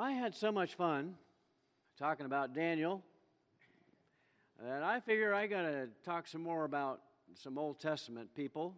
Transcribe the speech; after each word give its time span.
I 0.00 0.12
had 0.12 0.36
so 0.36 0.52
much 0.52 0.76
fun 0.76 1.16
talking 1.98 2.24
about 2.24 2.54
Daniel 2.54 3.02
that 4.64 4.84
I 4.84 5.00
figure 5.00 5.34
I 5.34 5.48
got 5.48 5.62
to 5.62 5.88
talk 6.04 6.28
some 6.28 6.40
more 6.40 6.64
about 6.64 7.00
some 7.34 7.58
Old 7.58 7.80
Testament 7.80 8.32
people 8.32 8.76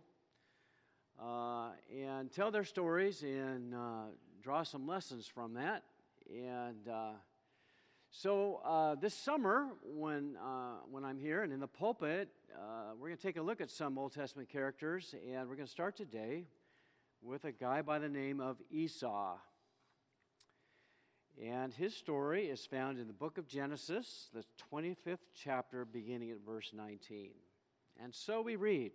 uh, 1.22 1.72
and 1.94 2.33
tell 2.33 2.51
their 2.51 2.64
stories 2.64 3.22
and 3.22 3.74
uh, 3.74 4.04
draw 4.42 4.62
some 4.62 4.87
lessons 4.87 5.26
from 5.26 5.53
that. 5.54 5.83
And 6.33 6.88
uh, 6.88 7.10
so 8.10 8.62
uh, 8.64 8.94
this 8.94 9.12
summer, 9.12 9.66
when, 9.84 10.38
uh, 10.42 10.76
when 10.90 11.04
I'm 11.04 11.18
here 11.18 11.42
and 11.42 11.52
in 11.52 11.60
the 11.60 11.68
pulpit, 11.68 12.30
uh, 12.56 12.94
we're 12.98 13.08
going 13.08 13.18
to 13.18 13.22
take 13.22 13.37
a 13.37 13.42
look 13.42 13.60
at 13.60 13.71
some 13.71 13.98
Old 13.98 14.14
Testament 14.14 14.48
characters, 14.48 15.14
and 15.30 15.50
we're 15.50 15.56
going 15.56 15.66
to 15.66 15.71
start 15.71 15.98
today 15.98 16.46
with 17.20 17.45
a 17.45 17.52
guy 17.52 17.82
by 17.82 17.98
the 17.98 18.09
name 18.09 18.41
of 18.41 18.56
Esau. 18.70 19.37
And 21.42 21.72
his 21.72 21.94
story 21.94 22.50
is 22.50 22.66
found 22.66 22.98
in 22.98 23.06
the 23.06 23.14
book 23.14 23.38
of 23.38 23.48
Genesis, 23.48 24.28
the 24.34 24.44
25th 24.70 25.18
chapter, 25.34 25.86
beginning 25.86 26.30
at 26.32 26.44
verse 26.44 26.70
19. 26.74 27.30
And 28.02 28.14
so 28.14 28.42
we 28.42 28.56
read 28.56 28.92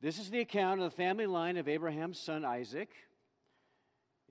This 0.00 0.18
is 0.18 0.28
the 0.30 0.40
account 0.40 0.80
of 0.80 0.90
the 0.90 0.96
family 0.96 1.26
line 1.26 1.56
of 1.56 1.68
Abraham's 1.68 2.18
son 2.18 2.44
Isaac. 2.44 2.90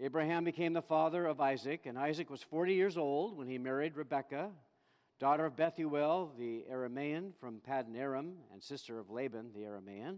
Abraham 0.01 0.43
became 0.43 0.73
the 0.73 0.81
father 0.81 1.25
of 1.25 1.39
Isaac, 1.39 1.85
and 1.85 1.97
Isaac 1.97 2.29
was 2.29 2.41
40 2.43 2.73
years 2.73 2.97
old 2.97 3.37
when 3.37 3.47
he 3.47 3.57
married 3.57 3.95
Rebekah, 3.95 4.49
daughter 5.17 5.45
of 5.45 5.55
Bethuel 5.55 6.33
the 6.37 6.65
Aramean 6.69 7.31
from 7.39 7.61
Paddan 7.65 7.95
Aram, 7.95 8.33
and 8.51 8.61
sister 8.61 8.99
of 8.99 9.09
Laban 9.09 9.51
the 9.53 9.61
Aramean. 9.61 10.17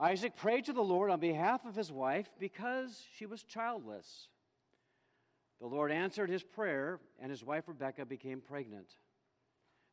Isaac 0.00 0.34
prayed 0.34 0.64
to 0.64 0.72
the 0.72 0.80
Lord 0.80 1.10
on 1.10 1.20
behalf 1.20 1.66
of 1.66 1.76
his 1.76 1.92
wife 1.92 2.30
because 2.38 3.04
she 3.16 3.26
was 3.26 3.42
childless. 3.42 4.28
The 5.60 5.66
Lord 5.66 5.92
answered 5.92 6.30
his 6.30 6.42
prayer, 6.42 7.00
and 7.20 7.30
his 7.30 7.44
wife 7.44 7.64
Rebekah 7.68 8.06
became 8.06 8.40
pregnant. 8.40 8.88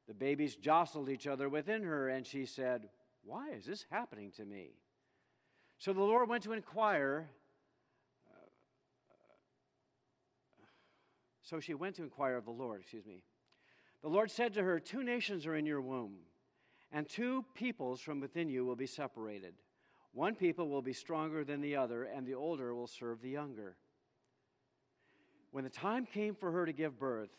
The 0.07 0.13
babies 0.13 0.55
jostled 0.55 1.09
each 1.09 1.27
other 1.27 1.49
within 1.49 1.83
her, 1.83 2.07
and 2.07 2.25
she 2.25 2.45
said, 2.45 2.87
Why 3.25 3.49
is 3.49 3.65
this 3.65 3.85
happening 3.91 4.31
to 4.37 4.45
me? 4.45 4.69
So 5.77 5.91
the 5.91 5.99
Lord 5.99 6.29
went 6.29 6.43
to 6.43 6.53
inquire. 6.53 7.29
Uh, 8.31 8.47
so 11.41 11.59
she 11.59 11.73
went 11.73 11.97
to 11.97 12.03
inquire 12.03 12.37
of 12.37 12.45
the 12.45 12.51
Lord, 12.51 12.79
excuse 12.79 13.05
me. 13.05 13.23
The 14.01 14.07
Lord 14.07 14.31
said 14.31 14.53
to 14.53 14.63
her, 14.63 14.79
Two 14.79 15.03
nations 15.03 15.45
are 15.45 15.55
in 15.55 15.65
your 15.65 15.81
womb, 15.81 16.15
and 16.93 17.09
two 17.09 17.43
peoples 17.53 17.99
from 17.99 18.21
within 18.21 18.47
you 18.47 18.63
will 18.65 18.77
be 18.77 18.87
separated. 18.87 19.55
One 20.17 20.33
people 20.33 20.67
will 20.67 20.81
be 20.81 20.93
stronger 20.93 21.43
than 21.43 21.61
the 21.61 21.75
other, 21.75 22.05
and 22.05 22.25
the 22.25 22.33
older 22.33 22.73
will 22.73 22.87
serve 22.87 23.21
the 23.21 23.29
younger. 23.29 23.75
When 25.51 25.63
the 25.63 25.69
time 25.69 26.07
came 26.07 26.33
for 26.33 26.51
her 26.51 26.65
to 26.65 26.73
give 26.73 26.97
birth, 26.97 27.29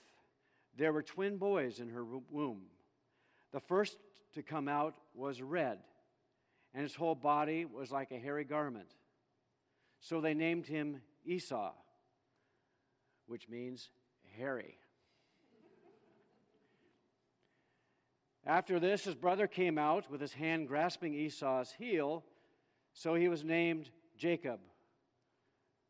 there 0.77 0.93
were 0.93 1.03
twin 1.03 1.39
boys 1.39 1.81
in 1.81 1.89
her 1.89 2.05
womb. 2.05 2.67
The 3.51 3.59
first 3.59 3.97
to 4.35 4.45
come 4.45 4.69
out 4.69 4.95
was 5.13 5.43
red, 5.43 5.81
and 6.73 6.85
his 6.85 6.95
whole 6.95 7.17
body 7.17 7.65
was 7.65 7.91
like 7.91 8.13
a 8.13 8.19
hairy 8.21 8.45
garment. 8.45 8.95
So 9.99 10.21
they 10.21 10.35
named 10.35 10.69
him 10.69 11.01
Esau, 11.27 11.73
which 13.27 13.49
means 13.49 13.91
hairy. 14.37 14.79
After 18.47 18.79
this, 18.79 19.03
his 19.03 19.17
brother 19.17 19.49
came 19.49 19.79
out 19.79 20.09
with 20.09 20.21
his 20.21 20.35
hand 20.35 20.69
grasping 20.69 21.15
Esau's 21.15 21.73
heel 21.77 22.23
so 22.99 23.15
he 23.15 23.29
was 23.29 23.45
named 23.45 23.89
Jacob, 24.17 24.59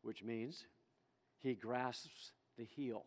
which 0.03 0.23
means 0.23 0.65
he 1.39 1.55
grasps 1.55 2.33
the 2.55 2.63
heel. 2.63 3.03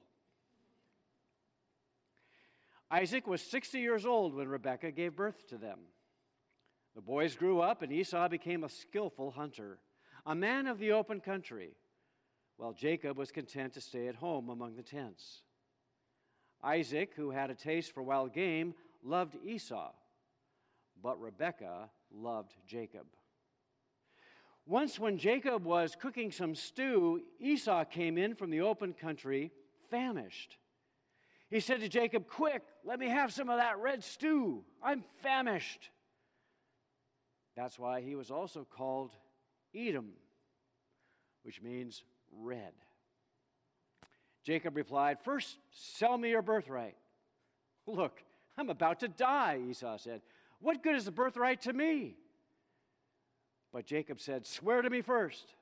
Isaac 2.91 3.29
was 3.29 3.41
60 3.43 3.79
years 3.79 4.05
old 4.05 4.35
when 4.35 4.49
Rebekah 4.49 4.91
gave 4.91 5.15
birth 5.15 5.47
to 5.51 5.57
them. 5.57 5.79
The 6.97 7.01
boys 7.01 7.37
grew 7.37 7.61
up, 7.61 7.81
and 7.81 7.93
Esau 7.93 8.29
became 8.29 8.65
a 8.65 8.69
skillful 8.69 9.31
hunter, 9.31 9.79
a 10.27 10.35
man 10.35 10.67
of 10.67 10.81
the 10.81 10.91
open 10.91 11.21
country, 11.21 11.77
while 12.57 12.73
Jacob 12.73 13.17
was 13.17 13.31
content 13.31 13.75
to 13.75 13.81
stay 13.81 14.09
at 14.09 14.17
home 14.17 14.49
among 14.49 14.75
the 14.75 14.83
tents. 14.83 15.43
Isaac, 16.61 17.13
who 17.15 17.31
had 17.31 17.51
a 17.51 17.55
taste 17.55 17.95
for 17.95 18.03
wild 18.03 18.35
game, 18.35 18.75
loved 19.05 19.37
Esau, 19.45 19.93
but 21.01 21.21
Rebekah 21.21 21.89
loved 22.11 22.55
Jacob. 22.67 23.07
Once, 24.67 24.99
when 24.99 25.19
Jacob 25.19 25.65
was 25.65 25.97
cooking 26.01 26.31
some 26.31 26.55
stew, 26.55 27.21
Esau 27.41 27.85
came 27.85 28.17
in 28.17 28.35
from 28.35 28.51
the 28.51 28.61
open 28.61 28.93
country, 28.93 29.51
famished. 29.91 30.57
He 31.51 31.61
said 31.61 31.81
to 31.81 31.89
Jacob, 31.89 32.29
Quick, 32.29 32.63
let 32.85 32.99
me 32.99 33.09
have 33.09 33.33
some 33.33 33.51
of 33.51 33.59
that 33.59 33.79
red 33.79 34.03
stew. 34.05 34.65
I'm 34.83 35.05
famished. 35.23 35.91
That's 37.57 37.79
why 37.79 38.01
he 38.01 38.15
was 38.15 38.31
also 38.31 38.67
called 38.69 39.11
Edom, 39.75 40.13
which 41.43 41.61
means 41.61 42.05
red. 42.31 42.73
Jacob 44.45 44.77
replied, 44.77 45.19
First, 45.23 45.59
sell 45.71 46.17
me 46.17 46.31
your 46.31 46.43
birthright. 46.43 46.97
Look, 47.87 48.23
I'm 48.57 48.71
about 48.71 49.01
to 49.01 49.09
die, 49.09 49.61
Esau 49.69 49.99
said. 49.99 50.23
What 50.61 50.83
good 50.83 50.97
is 50.97 51.05
the 51.05 51.13
birthright 51.13 51.63
to 51.63 51.73
me? 51.73 52.17
But 53.73 53.87
Jacob 53.87 54.21
said, 54.21 54.47
Swear 54.47 54.83
to 54.83 54.91
me 54.91 55.01
first. 55.01 55.55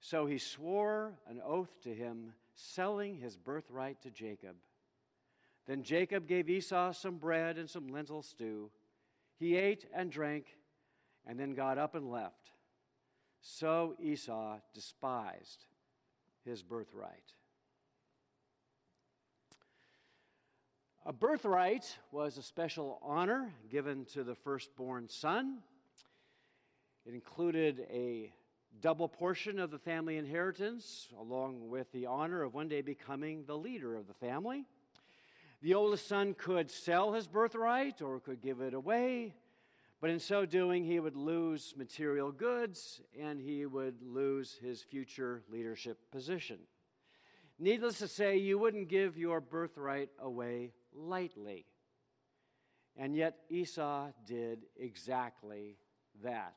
So 0.00 0.26
he 0.26 0.38
swore 0.38 1.14
an 1.28 1.40
oath 1.44 1.70
to 1.84 1.94
him, 1.94 2.34
selling 2.54 3.16
his 3.16 3.36
birthright 3.36 4.02
to 4.02 4.10
Jacob. 4.10 4.56
Then 5.66 5.82
Jacob 5.82 6.26
gave 6.26 6.50
Esau 6.50 6.92
some 6.92 7.16
bread 7.16 7.56
and 7.56 7.70
some 7.70 7.88
lentil 7.88 8.22
stew. 8.22 8.70
He 9.38 9.56
ate 9.56 9.86
and 9.94 10.10
drank, 10.10 10.58
and 11.26 11.40
then 11.40 11.54
got 11.54 11.78
up 11.78 11.94
and 11.94 12.10
left. 12.10 12.50
So 13.40 13.94
Esau 14.00 14.58
despised 14.74 15.64
his 16.44 16.62
birthright. 16.62 17.32
A 21.06 21.12
birthright 21.12 21.98
was 22.12 22.38
a 22.38 22.42
special 22.42 22.98
honor 23.02 23.52
given 23.70 24.06
to 24.06 24.24
the 24.24 24.34
firstborn 24.34 25.08
son. 25.08 25.58
It 27.06 27.12
included 27.12 27.86
a 27.90 28.32
double 28.80 29.08
portion 29.08 29.58
of 29.58 29.70
the 29.70 29.78
family 29.78 30.16
inheritance, 30.16 31.08
along 31.20 31.68
with 31.68 31.92
the 31.92 32.06
honor 32.06 32.42
of 32.42 32.54
one 32.54 32.68
day 32.68 32.80
becoming 32.80 33.44
the 33.44 33.58
leader 33.58 33.94
of 33.94 34.06
the 34.06 34.14
family. 34.14 34.64
The 35.60 35.74
oldest 35.74 36.08
son 36.08 36.34
could 36.34 36.70
sell 36.70 37.12
his 37.12 37.28
birthright 37.28 38.00
or 38.00 38.20
could 38.20 38.40
give 38.40 38.62
it 38.62 38.72
away, 38.72 39.34
but 40.00 40.08
in 40.08 40.18
so 40.18 40.46
doing, 40.46 40.84
he 40.84 40.98
would 40.98 41.16
lose 41.16 41.74
material 41.76 42.32
goods 42.32 43.02
and 43.18 43.40
he 43.40 43.66
would 43.66 44.02
lose 44.02 44.58
his 44.62 44.82
future 44.82 45.42
leadership 45.50 45.98
position. 46.10 46.58
Needless 47.58 47.98
to 47.98 48.08
say, 48.08 48.38
you 48.38 48.58
wouldn't 48.58 48.88
give 48.88 49.16
your 49.18 49.40
birthright 49.40 50.08
away 50.18 50.72
lightly. 50.94 51.66
And 52.96 53.14
yet, 53.14 53.36
Esau 53.50 54.08
did 54.26 54.66
exactly 54.76 55.76
that. 56.22 56.56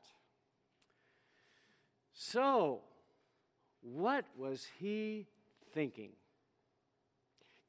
So, 2.20 2.80
what 3.80 4.24
was 4.36 4.66
he 4.80 5.28
thinking? 5.72 6.10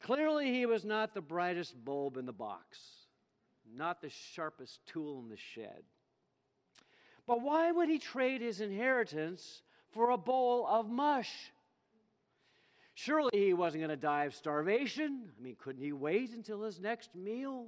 Clearly, 0.01 0.51
he 0.51 0.65
was 0.65 0.83
not 0.83 1.13
the 1.13 1.21
brightest 1.21 1.85
bulb 1.85 2.17
in 2.17 2.25
the 2.25 2.33
box, 2.33 2.79
not 3.71 4.01
the 4.01 4.09
sharpest 4.09 4.79
tool 4.87 5.19
in 5.19 5.29
the 5.29 5.37
shed. 5.37 5.83
But 7.27 7.41
why 7.41 7.71
would 7.71 7.89
he 7.89 7.99
trade 7.99 8.41
his 8.41 8.59
inheritance 8.59 9.61
for 9.91 10.09
a 10.09 10.17
bowl 10.17 10.65
of 10.65 10.89
mush? 10.89 11.31
Surely 12.95 13.29
he 13.33 13.53
wasn't 13.53 13.81
going 13.81 13.91
to 13.91 13.95
die 13.95 14.25
of 14.25 14.33
starvation. 14.33 15.29
I 15.37 15.43
mean, 15.43 15.57
couldn't 15.59 15.83
he 15.83 15.93
wait 15.93 16.33
until 16.33 16.63
his 16.63 16.79
next 16.79 17.13
meal? 17.13 17.67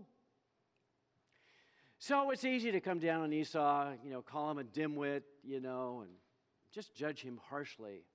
So 1.99 2.31
it's 2.31 2.43
easy 2.43 2.71
to 2.71 2.79
come 2.79 2.97
down 2.97 3.21
on 3.21 3.31
Esau, 3.31 3.91
you 4.03 4.09
know, 4.09 4.23
call 4.23 4.49
him 4.49 4.57
a 4.57 4.63
dimwit, 4.63 5.21
you 5.43 5.59
know, 5.59 5.99
and 6.01 6.09
just 6.73 6.95
judge 6.95 7.21
him 7.21 7.39
harshly. 7.49 8.05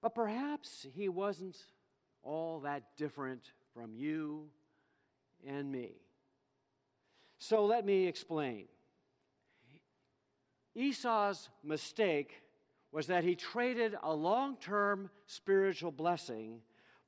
But 0.00 0.14
perhaps 0.14 0.86
he 0.94 1.08
wasn't 1.08 1.56
all 2.22 2.60
that 2.60 2.96
different 2.96 3.52
from 3.74 3.94
you 3.94 4.48
and 5.46 5.70
me. 5.70 5.92
So 7.38 7.64
let 7.64 7.84
me 7.84 8.06
explain. 8.06 8.66
Esau's 10.74 11.48
mistake 11.62 12.42
was 12.92 13.06
that 13.08 13.24
he 13.24 13.34
traded 13.34 13.96
a 14.02 14.14
long 14.14 14.56
term 14.56 15.10
spiritual 15.26 15.92
blessing 15.92 16.60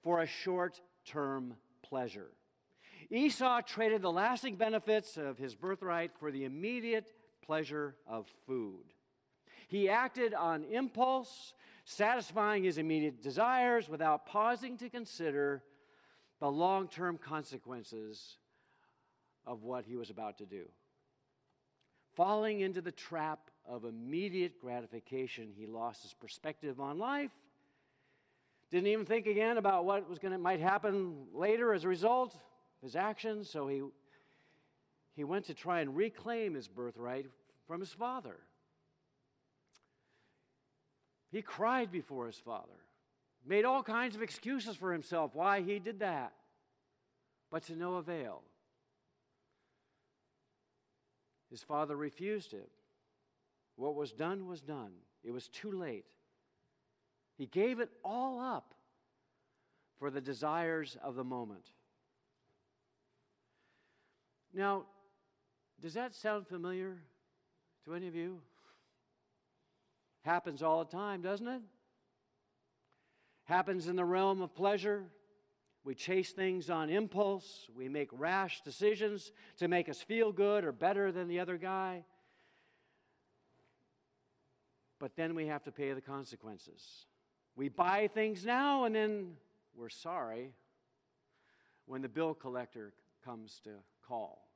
for 0.02 0.20
a 0.20 0.26
short 0.26 0.81
term 1.05 1.55
pleasure. 1.82 2.31
Esau 3.10 3.60
traded 3.60 4.02
the 4.02 4.10
lasting 4.10 4.56
benefits 4.56 5.17
of 5.17 5.38
his 5.38 5.55
birthright 5.55 6.12
for 6.19 6.31
the 6.31 6.44
immediate 6.44 7.12
pleasure 7.44 7.94
of 8.06 8.26
food. 8.46 8.94
He 9.69 9.88
acted 9.88 10.34
on 10.34 10.64
impulse, 10.64 11.55
satisfying 11.84 12.64
his 12.64 12.78
immediate 12.78 13.22
desires 13.22 13.88
without 13.88 14.26
pausing 14.26 14.76
to 14.78 14.88
consider 14.88 15.62
the 16.40 16.50
long 16.50 16.88
term 16.88 17.19
consequences 17.19 18.37
of 19.46 19.62
what 19.62 19.84
he 19.84 19.96
was 19.96 20.11
about 20.11 20.38
to 20.38 20.46
do. 20.46 20.64
Falling 22.14 22.61
into 22.61 22.81
the 22.81 22.93
trap 22.93 23.50
of 23.66 23.84
immediate 23.84 24.61
gratification, 24.61 25.52
he 25.56 25.67
lost 25.67 26.02
his 26.02 26.14
perspective 26.14 26.81
on 26.81 26.99
life. 26.99 27.32
Didn't 28.70 28.87
even 28.88 29.05
think 29.05 29.26
again 29.26 29.58
about 29.58 29.84
what 29.84 30.08
was 30.08 30.19
going 30.19 30.32
to 30.32 30.38
might 30.38 30.60
happen 30.60 31.26
later 31.32 31.72
as 31.72 31.84
a 31.84 31.88
result 31.88 32.34
of 32.34 32.40
his 32.82 32.96
actions, 32.96 33.50
so 33.50 33.69
he 33.69 33.82
he 35.14 35.25
went 35.25 35.44
to 35.46 35.55
try 35.55 35.81
and 35.81 35.96
reclaim 35.96 36.55
his 36.55 36.69
birthright 36.69 37.26
from 37.67 37.81
his 37.81 37.93
father. 37.93 38.40
He 41.34 41.42
cried 41.42 41.90
before 41.90 42.28
his 42.28 42.38
father, 42.38 42.78
made 43.44 43.64
all 43.64 43.82
kinds 43.82 44.14
of 44.14 44.22
excuses 44.22 44.76
for 44.76 44.92
himself 44.92 45.34
why 45.34 45.62
he 45.62 45.81
did 45.81 45.98
that, 45.98 46.32
but 47.50 47.64
to 47.64 47.75
no 47.75 47.96
avail. 47.96 48.42
His 51.50 51.60
father 51.60 51.96
refused 51.96 52.54
it. 52.54 52.70
What 53.75 53.96
was 53.96 54.12
done 54.12 54.46
was 54.46 54.60
done, 54.60 54.92
it 55.25 55.32
was 55.32 55.48
too 55.48 55.72
late. 55.72 56.04
He 57.36 57.46
gave 57.46 57.81
it 57.81 57.90
all 58.04 58.38
up 58.38 58.72
for 59.98 60.10
the 60.10 60.20
desires 60.20 60.96
of 61.02 61.16
the 61.16 61.25
moment. 61.25 61.64
Now, 64.52 64.84
does 65.82 65.94
that 65.94 66.14
sound 66.14 66.46
familiar 66.46 66.98
to 67.86 67.94
any 67.94 68.06
of 68.06 68.14
you? 68.14 68.38
Happens 70.25 70.62
all 70.62 70.85
the 70.85 70.91
time, 70.91 71.21
doesn't 71.21 71.47
it? 71.47 71.61
Happens 73.44 73.88
in 73.88 73.97
the 73.97 74.05
realm 74.05 74.41
of 74.41 74.55
pleasure. 74.55 75.05
We 75.85 75.94
chase 75.94 76.32
things 76.32 76.71
on 76.71 76.88
impulse. 76.88 77.69
We 77.76 77.91
make 77.91 78.09
rash 78.11 78.62
decisions 78.62 79.32
to 79.59 79.69
make 79.69 79.91
us 79.91 80.00
feel 80.00 80.32
good 80.32 80.65
or 80.65 80.73
better 80.73 81.12
than 81.12 81.29
the 81.29 81.41
other 81.41 81.59
guy. 81.59 82.05
But 84.99 85.15
then 85.15 85.35
we 85.35 85.47
have 85.49 85.62
to 85.65 85.73
pay 85.73 85.93
the 85.93 86.00
consequences. 86.00 87.05
We 87.55 87.69
buy 87.69 88.09
things 88.09 88.47
now 88.47 88.85
and 88.85 88.94
then 88.94 89.32
we're 89.77 89.91
sorry 89.91 90.53
when 91.85 92.00
the 92.00 92.09
bill 92.09 92.32
collector 92.32 92.94
comes 93.23 93.61
to 93.65 93.70
call. 94.09 94.49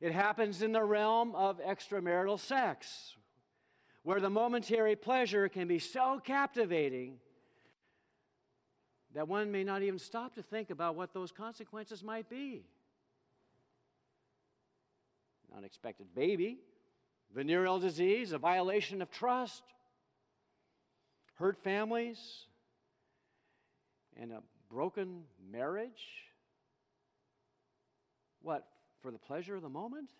It 0.00 0.10
happens 0.10 0.60
in 0.60 0.72
the 0.72 0.82
realm 0.82 1.36
of 1.36 1.60
extramarital 1.60 2.40
sex, 2.40 3.14
where 4.06 4.20
the 4.20 4.30
momentary 4.30 4.94
pleasure 4.94 5.48
can 5.48 5.66
be 5.66 5.80
so 5.80 6.20
captivating 6.22 7.16
that 9.12 9.26
one 9.26 9.50
may 9.50 9.64
not 9.64 9.82
even 9.82 9.98
stop 9.98 10.36
to 10.36 10.44
think 10.44 10.70
about 10.70 10.94
what 10.94 11.12
those 11.12 11.32
consequences 11.32 12.04
might 12.04 12.30
be. 12.30 12.64
An 15.50 15.58
unexpected 15.58 16.14
baby, 16.14 16.58
venereal 17.34 17.80
disease, 17.80 18.30
a 18.30 18.38
violation 18.38 19.02
of 19.02 19.10
trust, 19.10 19.64
hurt 21.34 21.58
families, 21.64 22.46
and 24.16 24.30
a 24.30 24.40
broken 24.70 25.24
marriage. 25.50 26.06
What, 28.40 28.68
for 29.02 29.10
the 29.10 29.18
pleasure 29.18 29.56
of 29.56 29.62
the 29.62 29.68
moment? 29.68 30.10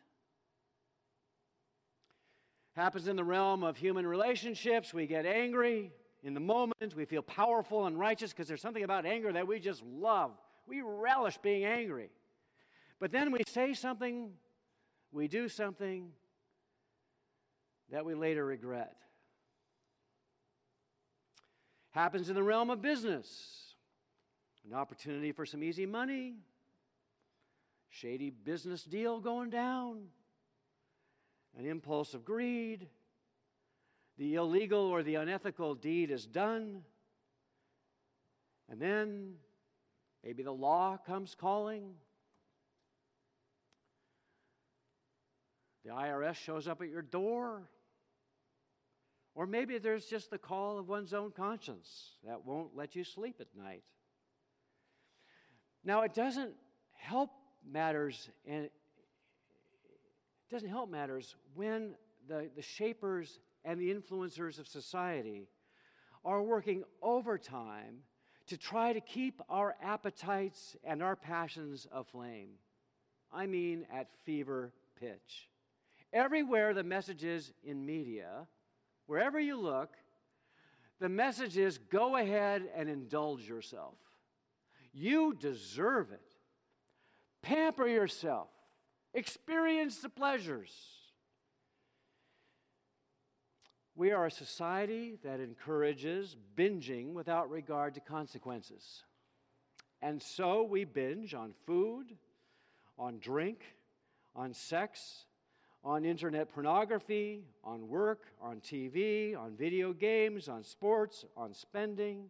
Happens 2.76 3.08
in 3.08 3.16
the 3.16 3.24
realm 3.24 3.64
of 3.64 3.78
human 3.78 4.06
relationships. 4.06 4.92
We 4.92 5.06
get 5.06 5.24
angry 5.24 5.92
in 6.22 6.34
the 6.34 6.40
moment. 6.40 6.94
We 6.94 7.06
feel 7.06 7.22
powerful 7.22 7.86
and 7.86 7.98
righteous 7.98 8.32
because 8.32 8.48
there's 8.48 8.60
something 8.60 8.84
about 8.84 9.06
anger 9.06 9.32
that 9.32 9.48
we 9.48 9.58
just 9.60 9.82
love. 9.82 10.32
We 10.66 10.82
relish 10.82 11.38
being 11.38 11.64
angry. 11.64 12.10
But 13.00 13.12
then 13.12 13.32
we 13.32 13.40
say 13.48 13.72
something, 13.72 14.32
we 15.10 15.26
do 15.26 15.48
something 15.48 16.10
that 17.90 18.04
we 18.04 18.14
later 18.14 18.44
regret. 18.44 18.94
Happens 21.92 22.28
in 22.28 22.34
the 22.34 22.42
realm 22.42 22.68
of 22.68 22.82
business. 22.82 23.74
An 24.70 24.76
opportunity 24.76 25.32
for 25.32 25.46
some 25.46 25.62
easy 25.62 25.86
money, 25.86 26.34
shady 27.88 28.28
business 28.28 28.84
deal 28.84 29.18
going 29.18 29.48
down, 29.48 30.08
an 31.58 31.66
impulse 31.66 32.14
of 32.14 32.24
greed, 32.24 32.88
the 34.18 34.34
illegal 34.34 34.80
or 34.80 35.02
the 35.02 35.16
unethical 35.16 35.74
deed 35.74 36.10
is 36.10 36.26
done, 36.26 36.82
and 38.68 38.80
then 38.80 39.34
maybe 40.24 40.42
the 40.42 40.52
law 40.52 40.98
comes 41.06 41.34
calling. 41.34 41.94
The 45.84 45.92
IRS 45.92 46.34
shows 46.34 46.66
up 46.66 46.82
at 46.82 46.88
your 46.88 47.02
door. 47.02 47.68
Or 49.36 49.46
maybe 49.46 49.76
there's 49.76 50.06
just 50.06 50.30
the 50.30 50.38
call 50.38 50.78
of 50.78 50.88
one's 50.88 51.12
own 51.12 51.30
conscience 51.30 52.12
that 52.26 52.44
won't 52.44 52.74
let 52.74 52.96
you 52.96 53.04
sleep 53.04 53.36
at 53.38 53.48
night. 53.54 53.82
Now, 55.84 56.02
it 56.02 56.14
doesn't 56.14 56.54
help 56.94 57.30
matters 57.70 58.30
it 58.44 58.72
doesn't 60.50 60.68
help 60.68 60.90
matters 60.90 61.34
when 61.54 61.94
the, 62.28 62.50
the 62.54 62.62
shapers 62.62 63.40
and 63.64 63.80
the 63.80 63.92
influencers 63.92 64.58
of 64.58 64.68
society 64.68 65.48
are 66.24 66.42
working 66.42 66.84
overtime 67.02 67.98
to 68.46 68.56
try 68.56 68.92
to 68.92 69.00
keep 69.00 69.40
our 69.48 69.74
appetites 69.82 70.76
and 70.84 71.02
our 71.02 71.16
passions 71.16 71.86
aflame. 71.92 72.50
I 73.32 73.46
mean, 73.46 73.86
at 73.92 74.08
fever 74.24 74.72
pitch. 75.00 75.48
Everywhere 76.12 76.72
the 76.72 76.84
message 76.84 77.24
is 77.24 77.52
in 77.64 77.84
media, 77.84 78.46
wherever 79.06 79.40
you 79.40 79.58
look, 79.60 79.94
the 81.00 81.08
message 81.08 81.58
is 81.58 81.78
go 81.78 82.16
ahead 82.16 82.62
and 82.74 82.88
indulge 82.88 83.48
yourself. 83.48 83.98
You 84.92 85.34
deserve 85.34 86.12
it. 86.12 86.36
Pamper 87.42 87.86
yourself. 87.86 88.48
Experience 89.16 89.96
the 90.00 90.10
pleasures. 90.10 90.70
We 93.94 94.12
are 94.12 94.26
a 94.26 94.30
society 94.30 95.16
that 95.24 95.40
encourages 95.40 96.36
binging 96.54 97.14
without 97.14 97.48
regard 97.50 97.94
to 97.94 98.00
consequences. 98.00 99.04
And 100.02 100.22
so 100.22 100.64
we 100.64 100.84
binge 100.84 101.32
on 101.32 101.54
food, 101.64 102.14
on 102.98 103.18
drink, 103.18 103.64
on 104.34 104.52
sex, 104.52 105.24
on 105.82 106.04
internet 106.04 106.52
pornography, 106.52 107.40
on 107.64 107.88
work, 107.88 108.26
on 108.38 108.60
TV, 108.60 109.34
on 109.34 109.56
video 109.56 109.94
games, 109.94 110.46
on 110.46 110.62
sports, 110.62 111.24
on 111.38 111.54
spending. 111.54 112.28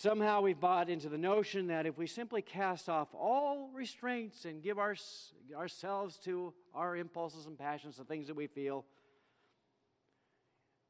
Somehow 0.00 0.42
we've 0.42 0.60
bought 0.60 0.88
into 0.88 1.08
the 1.08 1.18
notion 1.18 1.66
that 1.66 1.84
if 1.84 1.98
we 1.98 2.06
simply 2.06 2.40
cast 2.40 2.88
off 2.88 3.08
all 3.12 3.68
restraints 3.74 4.44
and 4.44 4.62
give 4.62 4.78
our, 4.78 4.94
ourselves 5.56 6.18
to 6.18 6.54
our 6.72 6.96
impulses 6.96 7.46
and 7.46 7.58
passions, 7.58 7.96
the 7.96 8.04
things 8.04 8.28
that 8.28 8.36
we 8.36 8.46
feel, 8.46 8.84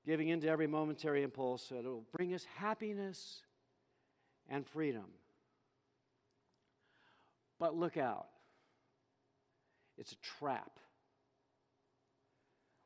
giving 0.05 0.29
into 0.29 0.47
every 0.47 0.67
momentary 0.67 1.23
impulse, 1.23 1.71
it 1.71 1.87
will 1.87 2.05
bring 2.13 2.35
us 2.35 2.45
happiness 2.57 3.41
and 4.47 4.67
freedom. 4.67 5.07
But 7.59 7.75
look 7.75 7.97
out, 7.97 8.27
it's 9.97 10.13
a 10.13 10.39
trap. 10.39 10.73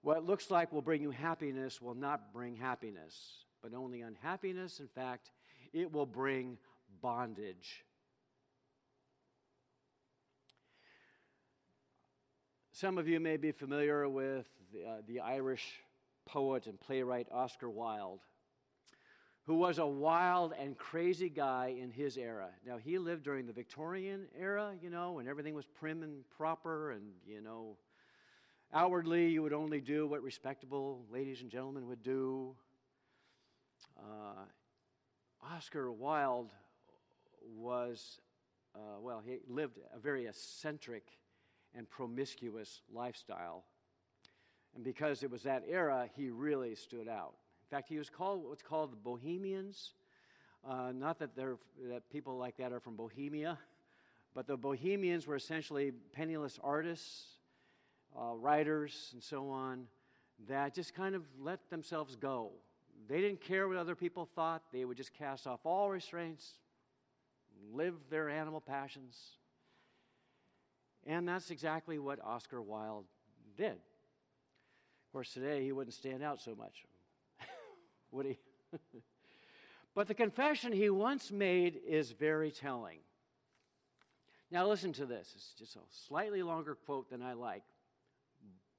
What 0.03 0.25
looks 0.25 0.53
like 0.53 0.71
will 0.71 0.83
bring 0.83 1.03
you 1.03 1.11
happiness 1.11 1.83
will 1.83 1.97
not 1.97 2.33
bring 2.33 2.55
happiness, 2.55 3.39
but 3.61 3.75
only 3.75 4.03
unhappiness. 4.03 4.79
In 4.79 4.87
fact, 4.87 5.33
it 5.73 5.93
will 5.93 6.07
bring 6.07 6.59
bondage. 7.01 7.85
Some 12.73 12.99
of 12.99 13.07
you 13.07 13.21
may 13.21 13.37
be 13.37 13.53
familiar 13.53 14.09
with 14.09 14.47
the, 14.73 14.85
uh, 14.85 14.97
the 15.07 15.21
Irish 15.21 15.81
poet 16.27 16.67
and 16.67 16.81
playwright 16.81 17.29
Oscar 17.31 17.69
Wilde, 17.71 18.21
who 19.45 19.55
was 19.55 19.79
a 19.79 19.87
wild 19.87 20.53
and 20.59 20.77
crazy 20.77 21.29
guy 21.29 21.77
in 21.81 21.91
his 21.91 22.17
era. 22.17 22.49
Now, 22.67 22.79
he 22.79 22.99
lived 22.99 23.23
during 23.23 23.47
the 23.47 23.53
Victorian 23.53 24.27
era, 24.39 24.73
you 24.83 24.91
know, 24.91 25.13
when 25.13 25.29
everything 25.29 25.55
was 25.55 25.67
prim 25.67 26.03
and 26.03 26.29
proper 26.31 26.93
and, 26.93 27.05
you 27.27 27.41
know, 27.41 27.77
Outwardly, 28.75 29.29
you 29.29 29.43
would 29.43 29.53
only 29.53 29.83
do 29.83 30.07
what 30.07 30.23
respectable 30.23 31.05
ladies 31.13 31.43
and 31.43 31.51
gentlemen 31.51 31.89
would 31.89 32.03
do. 32.03 32.55
Uh, 33.99 34.45
Oscar 35.43 35.91
Wilde 35.91 36.53
was, 37.57 38.21
uh, 38.75 39.01
well, 39.01 39.21
he 39.25 39.39
lived 39.49 39.79
a 39.95 39.99
very 39.99 40.27
eccentric 40.27 41.05
and 41.75 41.89
promiscuous 41.89 42.83
lifestyle. 42.93 43.65
And 44.75 44.85
because 44.85 45.23
it 45.23 45.31
was 45.31 45.43
that 45.43 45.65
era, 45.69 46.09
he 46.15 46.31
really 46.31 46.75
stood 46.75 47.09
out. 47.09 47.35
In 47.69 47.77
fact, 47.77 47.89
he 47.89 47.99
was 47.99 48.09
called 48.09 48.45
what's 48.45 48.63
called 48.63 48.93
the 48.93 48.97
Bohemians. 48.97 49.95
Uh, 50.69 50.93
not 50.95 51.19
that, 51.19 51.35
they're, 51.35 51.57
that 51.89 52.09
people 52.11 52.37
like 52.37 52.57
that 52.59 52.73
are 52.73 52.81
from 52.81 52.95
Bohemia, 52.95 53.59
but 54.35 54.47
the 54.47 54.57
Bohemians 54.57 55.27
were 55.27 55.37
essentially 55.37 55.93
penniless 56.13 56.59
artists, 56.63 57.25
uh, 58.17 58.35
writers, 58.35 59.11
and 59.13 59.23
so 59.23 59.51
on, 59.51 59.87
that 60.49 60.75
just 60.75 60.95
kind 60.95 61.15
of 61.15 61.25
let 61.41 61.69
themselves 61.69 62.15
go. 62.15 62.53
They 63.09 63.21
didn't 63.21 63.41
care 63.41 63.69
what 63.69 63.77
other 63.77 63.95
people 63.95 64.27
thought, 64.35 64.63
they 64.73 64.85
would 64.85 64.97
just 64.97 65.13
cast 65.15 65.47
off 65.47 65.61
all 65.65 65.91
restraints, 65.91 66.59
live 67.73 67.95
their 68.11 68.29
animal 68.29 68.61
passions. 68.61 69.19
And 71.07 71.27
that's 71.27 71.51
exactly 71.51 71.99
what 71.99 72.21
Oscar 72.25 72.63
Wilde 72.63 73.07
did. 73.57 73.73
Of 73.73 75.13
course, 75.13 75.33
today 75.33 75.63
he 75.63 75.73
wouldn't 75.73 75.95
stand 75.95 76.23
out 76.23 76.41
so 76.41 76.55
much, 76.55 76.87
would 78.13 78.27
he? 78.27 78.39
but 79.95 80.07
the 80.07 80.15
confession 80.15 80.73
he 80.73 80.89
once 80.89 81.31
made 81.33 81.79
is 81.87 82.13
very 82.13 82.51
telling. 82.51 82.99
Now, 84.51 84.69
listen 84.69 84.93
to 84.95 85.07
this. 85.07 85.33
It's 85.35 85.55
just 85.59 85.77
a 85.77 85.81
slightly 86.07 86.43
longer 86.43 86.75
quote 86.75 87.11
than 87.11 87.23
I 87.23 87.33
like, 87.33 87.63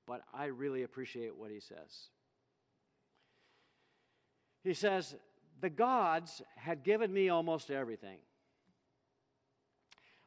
but 0.07 0.21
I 0.33 0.45
really 0.45 0.83
appreciate 0.83 1.35
what 1.35 1.51
he 1.51 1.59
says. 1.59 2.09
He 4.63 4.74
says, 4.74 5.15
The 5.62 5.70
gods 5.70 6.41
had 6.55 6.84
given 6.84 7.13
me 7.13 7.29
almost 7.29 7.70
everything. 7.70 8.20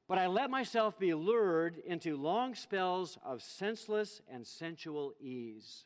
But 0.08 0.18
I 0.18 0.28
let 0.28 0.50
myself 0.50 0.98
be 0.98 1.14
lured 1.14 1.78
into 1.84 2.16
long 2.16 2.54
spells 2.54 3.18
of 3.24 3.42
senseless 3.42 4.20
and 4.30 4.46
sensual 4.46 5.14
ease. 5.20 5.84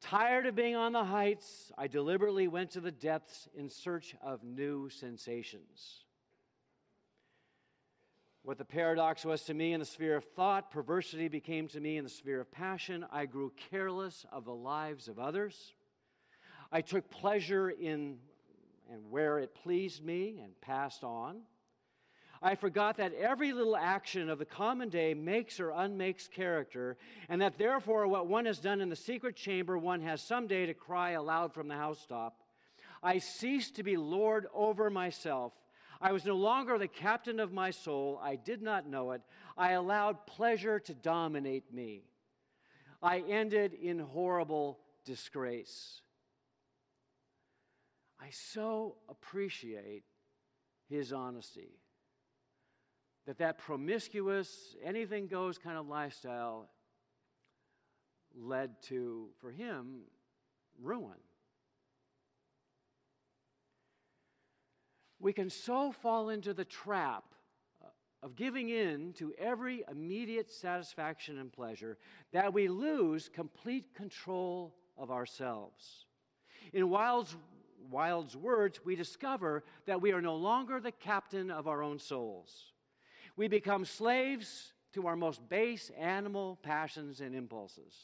Tired 0.00 0.46
of 0.46 0.56
being 0.56 0.76
on 0.76 0.92
the 0.92 1.04
heights, 1.04 1.70
I 1.76 1.86
deliberately 1.86 2.48
went 2.48 2.70
to 2.72 2.80
the 2.80 2.90
depths 2.90 3.48
in 3.54 3.68
search 3.68 4.16
of 4.22 4.42
new 4.42 4.88
sensations. 4.88 6.04
What 8.42 8.56
the 8.56 8.64
paradox 8.64 9.24
was 9.24 9.42
to 9.44 9.54
me 9.54 9.74
in 9.74 9.80
the 9.80 9.86
sphere 9.86 10.16
of 10.16 10.24
thought, 10.24 10.70
perversity 10.70 11.28
became 11.28 11.68
to 11.68 11.80
me 11.80 11.98
in 11.98 12.04
the 12.04 12.10
sphere 12.10 12.40
of 12.40 12.50
passion. 12.50 13.04
I 13.12 13.26
grew 13.26 13.52
careless 13.70 14.24
of 14.32 14.46
the 14.46 14.54
lives 14.54 15.06
of 15.06 15.18
others. 15.18 15.74
I 16.72 16.80
took 16.80 17.10
pleasure 17.10 17.70
in 17.70 18.18
and 18.90 19.10
where 19.10 19.38
it 19.38 19.54
pleased 19.54 20.04
me 20.04 20.40
and 20.42 20.60
passed 20.60 21.04
on. 21.04 21.42
I 22.42 22.54
forgot 22.54 22.96
that 22.96 23.14
every 23.14 23.52
little 23.52 23.76
action 23.76 24.30
of 24.30 24.38
the 24.38 24.46
common 24.46 24.88
day 24.88 25.14
makes 25.14 25.60
or 25.60 25.70
unmakes 25.70 26.26
character, 26.26 26.96
and 27.28 27.40
that 27.42 27.58
therefore 27.58 28.08
what 28.08 28.26
one 28.26 28.46
has 28.46 28.58
done 28.58 28.80
in 28.80 28.88
the 28.88 28.96
secret 28.96 29.36
chamber, 29.36 29.76
one 29.76 30.00
has 30.00 30.22
someday 30.22 30.66
to 30.66 30.74
cry 30.74 31.10
aloud 31.10 31.52
from 31.52 31.68
the 31.68 31.76
housetop. 31.76 32.40
I 33.02 33.18
ceased 33.18 33.76
to 33.76 33.82
be 33.82 33.96
Lord 33.96 34.46
over 34.54 34.90
myself. 34.90 35.52
I 36.00 36.12
was 36.12 36.24
no 36.24 36.36
longer 36.36 36.78
the 36.78 36.88
captain 36.88 37.40
of 37.40 37.52
my 37.52 37.70
soul. 37.70 38.18
I 38.22 38.36
did 38.36 38.62
not 38.62 38.88
know 38.88 39.12
it. 39.12 39.20
I 39.56 39.72
allowed 39.72 40.26
pleasure 40.26 40.80
to 40.80 40.94
dominate 40.94 41.72
me. 41.72 42.04
I 43.02 43.18
ended 43.20 43.74
in 43.74 43.98
horrible 43.98 44.78
disgrace. 45.04 46.00
I 48.20 48.30
so 48.30 48.96
appreciate 49.08 50.04
his 50.88 51.12
honesty 51.12 51.80
that 53.26 53.38
that 53.38 53.58
promiscuous, 53.58 54.76
anything 54.84 55.26
goes 55.26 55.56
kind 55.56 55.78
of 55.78 55.88
lifestyle 55.88 56.68
led 58.34 58.82
to, 58.82 59.28
for 59.40 59.50
him, 59.50 60.02
ruin. 60.80 61.18
We 65.18 65.32
can 65.32 65.50
so 65.50 65.92
fall 65.92 66.30
into 66.30 66.54
the 66.54 66.64
trap 66.64 67.24
of 68.22 68.36
giving 68.36 68.68
in 68.68 69.12
to 69.14 69.32
every 69.38 69.82
immediate 69.90 70.50
satisfaction 70.50 71.38
and 71.38 71.52
pleasure 71.52 71.98
that 72.32 72.52
we 72.52 72.68
lose 72.68 73.30
complete 73.32 73.94
control 73.94 74.74
of 74.96 75.10
ourselves. 75.10 76.06
In 76.72 76.90
Wilde's, 76.90 77.36
Wilde's 77.90 78.36
words, 78.36 78.80
we 78.84 78.96
discover 78.96 79.64
that 79.86 80.00
we 80.00 80.12
are 80.12 80.22
no 80.22 80.36
longer 80.36 80.80
the 80.80 80.92
captain 80.92 81.50
of 81.50 81.68
our 81.68 81.82
own 81.82 81.98
souls. 81.98 82.72
We 83.36 83.48
become 83.48 83.84
slaves 83.84 84.72
to 84.92 85.06
our 85.06 85.16
most 85.16 85.48
base 85.48 85.90
animal 85.98 86.58
passions 86.62 87.20
and 87.20 87.34
impulses. 87.34 87.94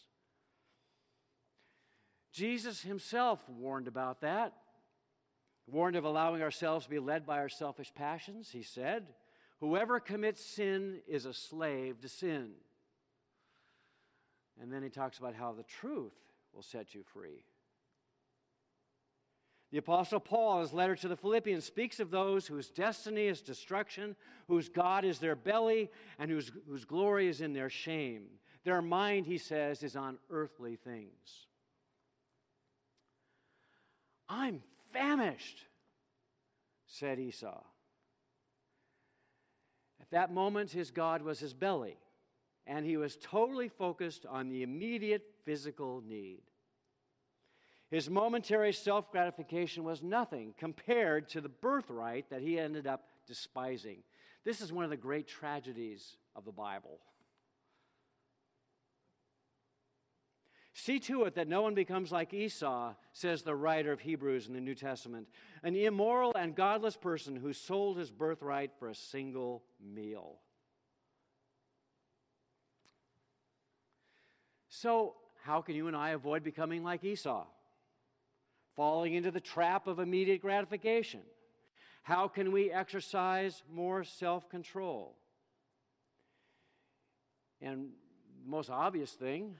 Jesus 2.33 2.83
himself 2.83 3.41
warned 3.49 3.89
about 3.89 4.21
that, 4.21 4.53
warned 5.67 5.97
of 5.97 6.05
allowing 6.05 6.43
ourselves 6.43 6.85
to 6.85 6.91
be 6.91 6.99
led 6.99 7.27
by 7.27 7.39
our 7.39 7.49
selfish 7.49 7.93
passions. 7.95 8.51
He 8.51 8.63
said, 8.63 9.09
Whoever 9.61 10.01
commits 10.01 10.45
sin 10.45 11.01
is 11.09 11.25
a 11.25 11.33
slave 11.33 12.01
to 12.03 12.09
sin. 12.09 12.51
And 14.61 14.73
then 14.73 14.83
he 14.83 14.91
talks 14.91 15.19
about 15.19 15.35
how 15.35 15.53
the 15.53 15.63
truth 15.63 16.15
will 16.53 16.63
set 16.63 16.95
you 16.95 17.03
free. 17.03 17.45
The 19.73 19.79
Apostle 19.79 20.21
Paul, 20.21 20.57
in 20.57 20.61
his 20.63 20.73
letter 20.73 20.95
to 20.95 21.09
the 21.09 21.17
Philippians, 21.17 21.65
speaks 21.65 21.99
of 21.99 22.11
those 22.11 22.47
whose 22.47 22.71
destiny 22.71 23.27
is 23.27 23.41
destruction, 23.41 24.15
whose 24.47 24.69
God 24.69 25.05
is 25.05 25.19
their 25.19 25.35
belly, 25.35 25.91
and 26.19 26.31
whose, 26.31 26.53
whose 26.69 26.85
glory 26.85 27.27
is 27.27 27.41
in 27.41 27.53
their 27.53 27.69
shame. 27.69 28.27
Their 28.65 28.81
mind, 28.81 29.27
he 29.27 29.39
says, 29.39 29.83
is 29.83 29.97
on 29.97 30.19
earthly 30.31 30.77
things. 30.77 31.47
I'm 34.29 34.63
famished, 34.93 35.65
said 36.87 37.19
Esau. 37.19 37.63
At 40.01 40.11
that 40.11 40.33
moment, 40.33 40.71
his 40.71 40.93
God 40.93 41.23
was 41.23 41.41
his 41.41 41.55
belly, 41.55 41.97
and 42.67 42.87
he 42.87 42.97
was 42.97 43.19
totally 43.21 43.69
focused 43.69 44.27
on 44.27 44.49
the 44.49 44.63
immediate 44.63 45.25
physical 45.45 46.03
need. 46.07 46.43
His 47.91 48.11
momentary 48.11 48.73
self 48.73 49.11
gratification 49.13 49.85
was 49.85 50.03
nothing 50.03 50.55
compared 50.59 51.29
to 51.31 51.41
the 51.41 51.49
birthright 51.49 52.31
that 52.31 52.43
he 52.43 52.59
ended 52.59 52.87
up 52.87 53.09
despising. 53.27 53.99
This 54.45 54.61
is 54.61 54.73
one 54.73 54.85
of 54.85 54.91
the 54.91 54.97
great 54.97 55.27
tragedies 55.27 56.17
of 56.35 56.45
the 56.45 56.53
Bible. 56.53 56.99
See 60.79 60.99
to 61.01 61.25
it 61.25 61.37
that 61.37 61.49
no 61.49 61.63
one 61.63 61.75
becomes 61.75 62.13
like 62.13 62.35
Esau, 62.35 62.93
says 63.13 63.43
the 63.43 63.55
writer 63.55 63.93
of 63.93 64.01
Hebrews 64.01 64.47
in 64.47 64.53
the 64.53 64.61
New 64.61 64.75
Testament, 64.75 65.27
an 65.63 65.75
immoral 65.75 66.33
and 66.37 66.55
godless 66.55 66.97
person 66.97 67.35
who 67.35 67.55
sold 67.55 67.97
his 67.97 68.11
birthright 68.11 68.73
for 68.79 68.89
a 68.89 68.95
single 68.95 69.63
meal. 69.83 70.37
So, 74.69 75.15
how 75.43 75.63
can 75.63 75.75
you 75.75 75.87
and 75.87 75.97
I 75.97 76.11
avoid 76.11 76.45
becoming 76.45 76.85
like 76.85 77.03
Esau? 77.03 77.47
Falling 78.77 79.15
into 79.15 79.31
the 79.31 79.41
trap 79.41 79.87
of 79.87 79.99
immediate 79.99 80.43
gratification? 80.43 81.21
How 82.03 82.29
can 82.29 82.53
we 82.53 82.71
exercise 82.71 83.63
more 83.73 84.05
self 84.05 84.49
control? 84.49 85.17
And 87.61 87.89
the 88.45 88.51
most 88.51 88.71
obvious 88.71 89.11
thing 89.13 89.57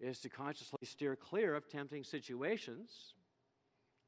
is 0.00 0.18
to 0.20 0.28
consciously 0.28 0.78
steer 0.82 1.14
clear 1.14 1.54
of 1.54 1.68
tempting 1.68 2.04
situations, 2.04 3.14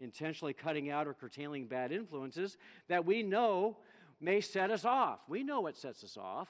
intentionally 0.00 0.52
cutting 0.52 0.90
out 0.90 1.06
or 1.06 1.14
curtailing 1.14 1.66
bad 1.66 1.92
influences 1.92 2.56
that 2.88 3.04
we 3.04 3.22
know 3.22 3.76
may 4.20 4.40
set 4.40 4.70
us 4.70 4.84
off. 4.84 5.20
We 5.28 5.42
know 5.42 5.60
what 5.60 5.76
sets 5.76 6.02
us 6.02 6.16
off. 6.16 6.48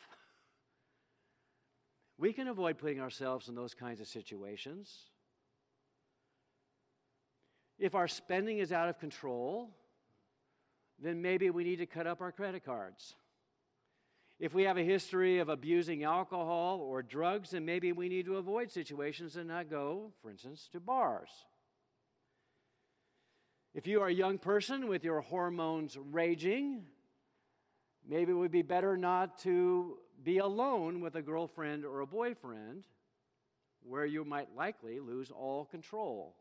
We 2.19 2.33
can 2.33 2.49
avoid 2.49 2.79
putting 2.79 3.01
ourselves 3.01 3.49
in 3.49 3.55
those 3.55 3.75
kinds 3.75 4.01
of 4.01 4.07
situations. 4.07 5.12
If 7.83 7.97
our 7.97 8.07
spending 8.07 8.59
is 8.59 8.71
out 8.71 8.89
of 8.89 9.01
control, 9.01 9.69
then 11.01 11.21
maybe 11.21 11.51
we 11.51 11.65
need 11.65 11.81
to 11.81 11.87
cut 11.87 12.07
up 12.07 12.21
our 12.21 12.31
credit 12.31 12.65
cards. 12.65 13.17
If 14.39 14.55
we 14.55 14.63
have 14.63 14.79
a 14.79 14.85
history 14.85 15.41
of 15.41 15.49
abusing 15.49 16.05
alcohol 16.05 16.79
or 16.81 17.03
drugs, 17.03 17.51
then 17.51 17.65
maybe 17.65 17.91
we 17.91 18.09
need 18.09 18.27
to 18.27 18.37
avoid 18.37 18.71
situations 18.71 19.35
and 19.35 19.49
not 19.49 19.69
go, 19.69 20.13
for 20.23 20.31
instance, 20.31 20.69
to 20.71 20.79
bars. 20.79 21.29
If 23.75 23.89
you 23.89 24.01
are 24.01 24.07
a 24.07 24.15
young 24.15 24.39
person 24.39 24.87
with 24.87 25.03
your 25.03 25.21
hormones 25.21 25.99
raging, 26.13 26.85
maybe 28.09 28.31
it 28.31 28.37
would 28.37 28.53
be 28.53 28.63
better 28.63 28.97
not 28.97 29.39
to 29.39 29.99
be 30.23 30.39
alone 30.39 31.01
with 31.01 31.17
a 31.17 31.23
girlfriend 31.23 31.85
or 31.85 31.99
a 31.99 32.07
boyfriend 32.07 32.85
where 33.83 34.07
you 34.07 34.25
might 34.25 34.55
likely 34.57 35.01
lose 35.01 35.33
all 35.33 35.65
control. 35.65 36.37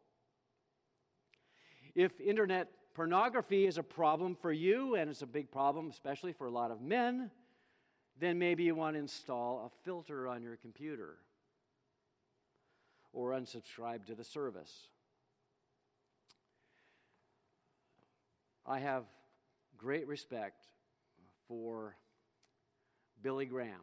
If 1.95 2.19
internet 2.19 2.67
pornography 2.93 3.65
is 3.65 3.77
a 3.77 3.83
problem 3.83 4.35
for 4.35 4.51
you, 4.51 4.95
and 4.95 5.09
it's 5.09 5.21
a 5.21 5.27
big 5.27 5.51
problem, 5.51 5.89
especially 5.89 6.33
for 6.33 6.47
a 6.47 6.51
lot 6.51 6.71
of 6.71 6.81
men, 6.81 7.31
then 8.19 8.37
maybe 8.37 8.63
you 8.63 8.75
want 8.75 8.95
to 8.95 8.99
install 8.99 9.65
a 9.65 9.85
filter 9.85 10.27
on 10.27 10.43
your 10.43 10.57
computer. 10.57 11.17
or 13.13 13.31
unsubscribe 13.31 14.05
to 14.05 14.15
the 14.15 14.23
service. 14.23 14.87
I 18.65 18.79
have 18.79 19.03
great 19.77 20.07
respect 20.07 20.67
for 21.47 21.97
Billy 23.21 23.45
Graham, 23.45 23.81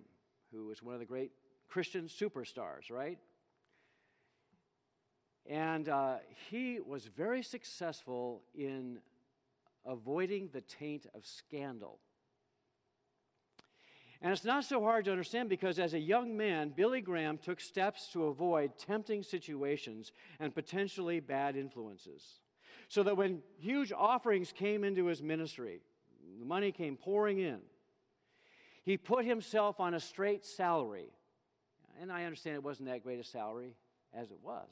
who 0.51 0.67
was 0.67 0.83
one 0.83 0.95
of 0.95 1.01
the 1.01 1.07
great 1.07 1.33
Christian 1.69 2.07
superstars, 2.07 2.91
right? 2.91 3.19
And 5.49 5.89
uh, 5.89 6.17
he 6.51 6.79
was 6.79 7.07
very 7.07 7.43
successful 7.43 8.43
in 8.55 8.99
avoiding 9.87 10.51
the 10.53 10.61
taint 10.61 11.07
of 11.15 11.25
scandal. 11.25 11.99
And 14.21 14.33
it's 14.33 14.45
not 14.45 14.65
so 14.65 14.83
hard 14.83 15.05
to 15.07 15.13
understand 15.13 15.49
because 15.49 15.79
as 15.79 15.95
a 15.95 15.99
young 15.99 16.37
man, 16.37 16.73
Billy 16.77 17.01
Graham 17.01 17.39
took 17.39 17.61
steps 17.61 18.09
to 18.13 18.25
avoid 18.25 18.73
tempting 18.77 19.23
situations 19.23 20.13
and 20.39 20.55
potentially 20.55 21.21
bad 21.21 21.57
influences. 21.57 22.41
So 22.89 23.03
that 23.05 23.17
when 23.17 23.43
huge 23.59 23.93
offerings 23.93 24.53
came 24.53 24.83
into 24.83 25.07
his 25.07 25.23
ministry, 25.23 25.81
the 26.39 26.45
money 26.45 26.73
came 26.73 26.97
pouring 26.97 27.39
in, 27.39 27.61
he 28.83 28.97
put 28.97 29.25
himself 29.25 29.81
on 29.81 29.95
a 29.95 30.01
straight 30.01 30.45
salary. 30.45 31.13
And 32.01 32.11
I 32.11 32.25
understand 32.25 32.57
it 32.57 32.63
wasn't 32.63 32.89
that 32.89 33.03
great 33.03 33.21
a 33.21 33.25
salary 33.25 33.77
as 34.13 34.31
it 34.31 34.39
was. 34.43 34.69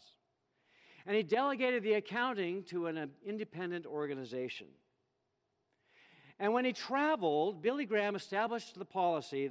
And 1.07 1.17
he 1.17 1.23
delegated 1.23 1.85
the 1.85 1.95
accounting 1.95 2.65
to 2.65 2.87
an 2.87 2.99
uh, 2.99 3.07
independent 3.25 3.87
organization. 3.87 4.67
And 6.39 6.53
when 6.53 6.65
he 6.65 6.73
traveled, 6.73 7.63
Billy 7.63 7.87
Graham 7.87 8.17
established 8.17 8.77
the 8.79 8.85
policy, 8.85 9.51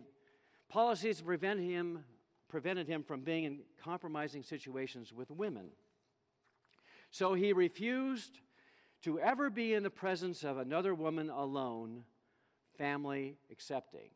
policies 0.69 1.21
prevent 1.21 1.61
him, 1.61 2.03
prevented 2.49 2.87
him 2.87 3.03
from 3.03 3.21
being 3.21 3.45
in 3.45 3.59
compromising 3.81 4.43
situations 4.43 5.13
with 5.13 5.31
women. 5.31 5.69
So 7.09 7.33
he 7.33 7.53
refused 7.53 8.39
to 9.03 9.19
ever 9.19 9.49
be 9.49 9.73
in 9.73 9.83
the 9.83 9.89
presence 9.89 10.43
of 10.43 10.57
another 10.57 10.93
woman 10.93 11.29
alone, 11.29 12.03
family 12.77 13.37
accepting. 13.51 14.09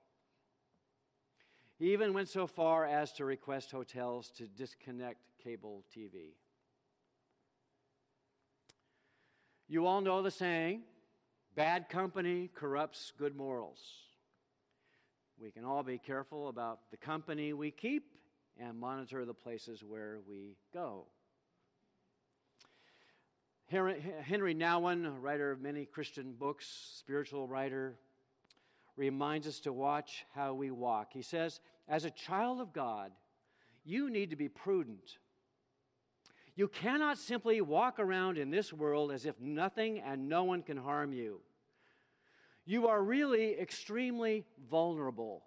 He 1.77 1.93
even 1.93 2.13
went 2.13 2.27
so 2.27 2.45
far 2.45 2.85
as 2.85 3.13
to 3.13 3.25
request 3.25 3.71
hotels 3.71 4.29
to 4.31 4.47
disconnect 4.47 5.21
cable 5.41 5.85
TV. 5.95 6.33
You 9.71 9.85
all 9.85 10.01
know 10.01 10.23
the 10.23 10.31
saying 10.31 10.81
Bad 11.55 11.89
company 11.89 12.49
corrupts 12.55 13.11
good 13.17 13.35
morals. 13.35 13.79
We 15.39 15.51
can 15.51 15.63
all 15.63 15.83
be 15.83 15.97
careful 15.97 16.47
about 16.47 16.79
the 16.89 16.97
company 16.97 17.53
we 17.53 17.69
keep 17.69 18.05
and 18.59 18.79
monitor 18.79 19.25
the 19.25 19.33
places 19.33 19.83
where 19.83 20.19
we 20.27 20.55
go. 20.73 21.05
Henry 23.67 24.55
Nouwen, 24.55 25.21
writer 25.21 25.51
of 25.51 25.61
many 25.61 25.85
Christian 25.85 26.33
books, 26.33 26.95
spiritual 26.97 27.47
writer, 27.47 27.95
reminds 28.95 29.47
us 29.47 29.59
to 29.61 29.73
watch 29.73 30.25
how 30.33 30.53
we 30.53 30.71
walk. 30.71 31.09
He 31.13 31.21
says, 31.21 31.59
As 31.87 32.05
a 32.05 32.09
child 32.09 32.59
of 32.59 32.73
God, 32.73 33.11
you 33.85 34.09
need 34.09 34.31
to 34.31 34.35
be 34.35 34.49
prudent. 34.49 35.17
You 36.59 36.67
cannot 36.67 37.17
simply 37.17 37.61
walk 37.61 37.99
around 37.99 38.37
in 38.37 38.51
this 38.51 38.73
world 38.73 39.11
as 39.11 39.25
if 39.25 39.39
nothing 39.39 39.99
and 39.99 40.27
no 40.27 40.43
one 40.43 40.61
can 40.61 40.77
harm 40.77 41.13
you 41.13 41.39
you 42.69 42.87
are 42.87 43.01
really 43.01 43.59
extremely 43.59 44.45
vulnerable. 44.69 45.41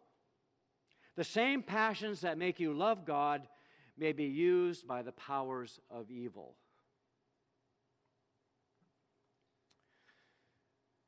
The 1.15 1.23
same 1.23 1.63
passions 1.63 2.23
that 2.23 2.37
make 2.37 2.59
you 2.59 2.73
love 2.73 3.05
God 3.05 3.47
may 3.97 4.11
be 4.11 4.25
used 4.25 4.89
by 4.89 5.03
the 5.03 5.13
powers 5.13 5.79
of 5.89 6.11
evil. 6.11 6.57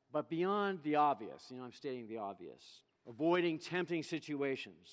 But 0.09 0.29
beyond 0.29 0.83
the 0.83 0.95
obvious, 0.95 1.47
you 1.49 1.57
know, 1.57 1.65
I'm 1.65 1.73
stating 1.73 2.07
the 2.07 2.19
obvious, 2.19 2.63
avoiding 3.09 3.59
tempting 3.59 4.03
situations. 4.03 4.87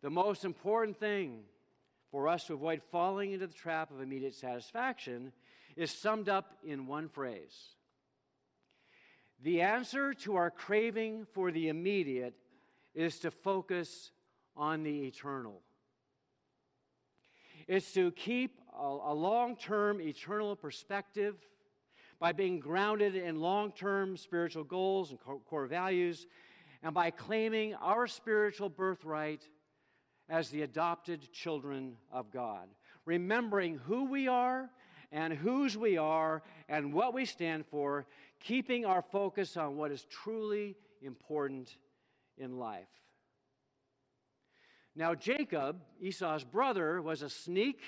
The 0.00 0.08
most 0.08 0.46
important 0.46 0.98
thing 0.98 1.40
for 2.10 2.28
us 2.28 2.46
to 2.46 2.54
avoid 2.54 2.82
falling 2.90 3.32
into 3.32 3.46
the 3.46 3.52
trap 3.52 3.90
of 3.90 4.00
immediate 4.00 4.34
satisfaction 4.34 5.32
is 5.76 5.90
summed 5.90 6.28
up 6.28 6.54
in 6.64 6.86
one 6.86 7.08
phrase 7.08 7.76
the 9.42 9.60
answer 9.60 10.14
to 10.14 10.34
our 10.36 10.50
craving 10.50 11.26
for 11.32 11.52
the 11.52 11.68
immediate 11.68 12.34
is 12.94 13.20
to 13.20 13.30
focus 13.30 14.10
on 14.56 14.82
the 14.82 15.06
eternal. 15.06 15.60
It's 17.68 17.92
to 17.92 18.10
keep 18.12 18.60
a, 18.76 18.82
a 18.82 19.14
long 19.14 19.56
term 19.56 20.00
eternal 20.00 20.56
perspective 20.56 21.36
by 22.18 22.32
being 22.32 22.58
grounded 22.58 23.14
in 23.14 23.40
long 23.40 23.70
term 23.70 24.16
spiritual 24.16 24.64
goals 24.64 25.10
and 25.10 25.20
core 25.20 25.66
values, 25.66 26.26
and 26.82 26.92
by 26.92 27.10
claiming 27.10 27.74
our 27.74 28.08
spiritual 28.08 28.68
birthright 28.68 29.46
as 30.28 30.50
the 30.50 30.62
adopted 30.62 31.32
children 31.32 31.96
of 32.12 32.30
God. 32.30 32.68
Remembering 33.04 33.78
who 33.78 34.04
we 34.04 34.28
are 34.28 34.70
and 35.10 35.32
whose 35.32 35.76
we 35.76 35.96
are 35.96 36.42
and 36.68 36.92
what 36.92 37.14
we 37.14 37.24
stand 37.24 37.64
for 37.66 38.06
keeping 38.40 38.84
our 38.84 39.02
focus 39.02 39.56
on 39.56 39.76
what 39.76 39.90
is 39.90 40.04
truly 40.04 40.76
important 41.02 41.76
in 42.36 42.58
life. 42.58 42.88
Now, 44.94 45.14
Jacob, 45.14 45.80
Esau's 46.00 46.44
brother, 46.44 47.00
was 47.00 47.22
a 47.22 47.30
sneak, 47.30 47.80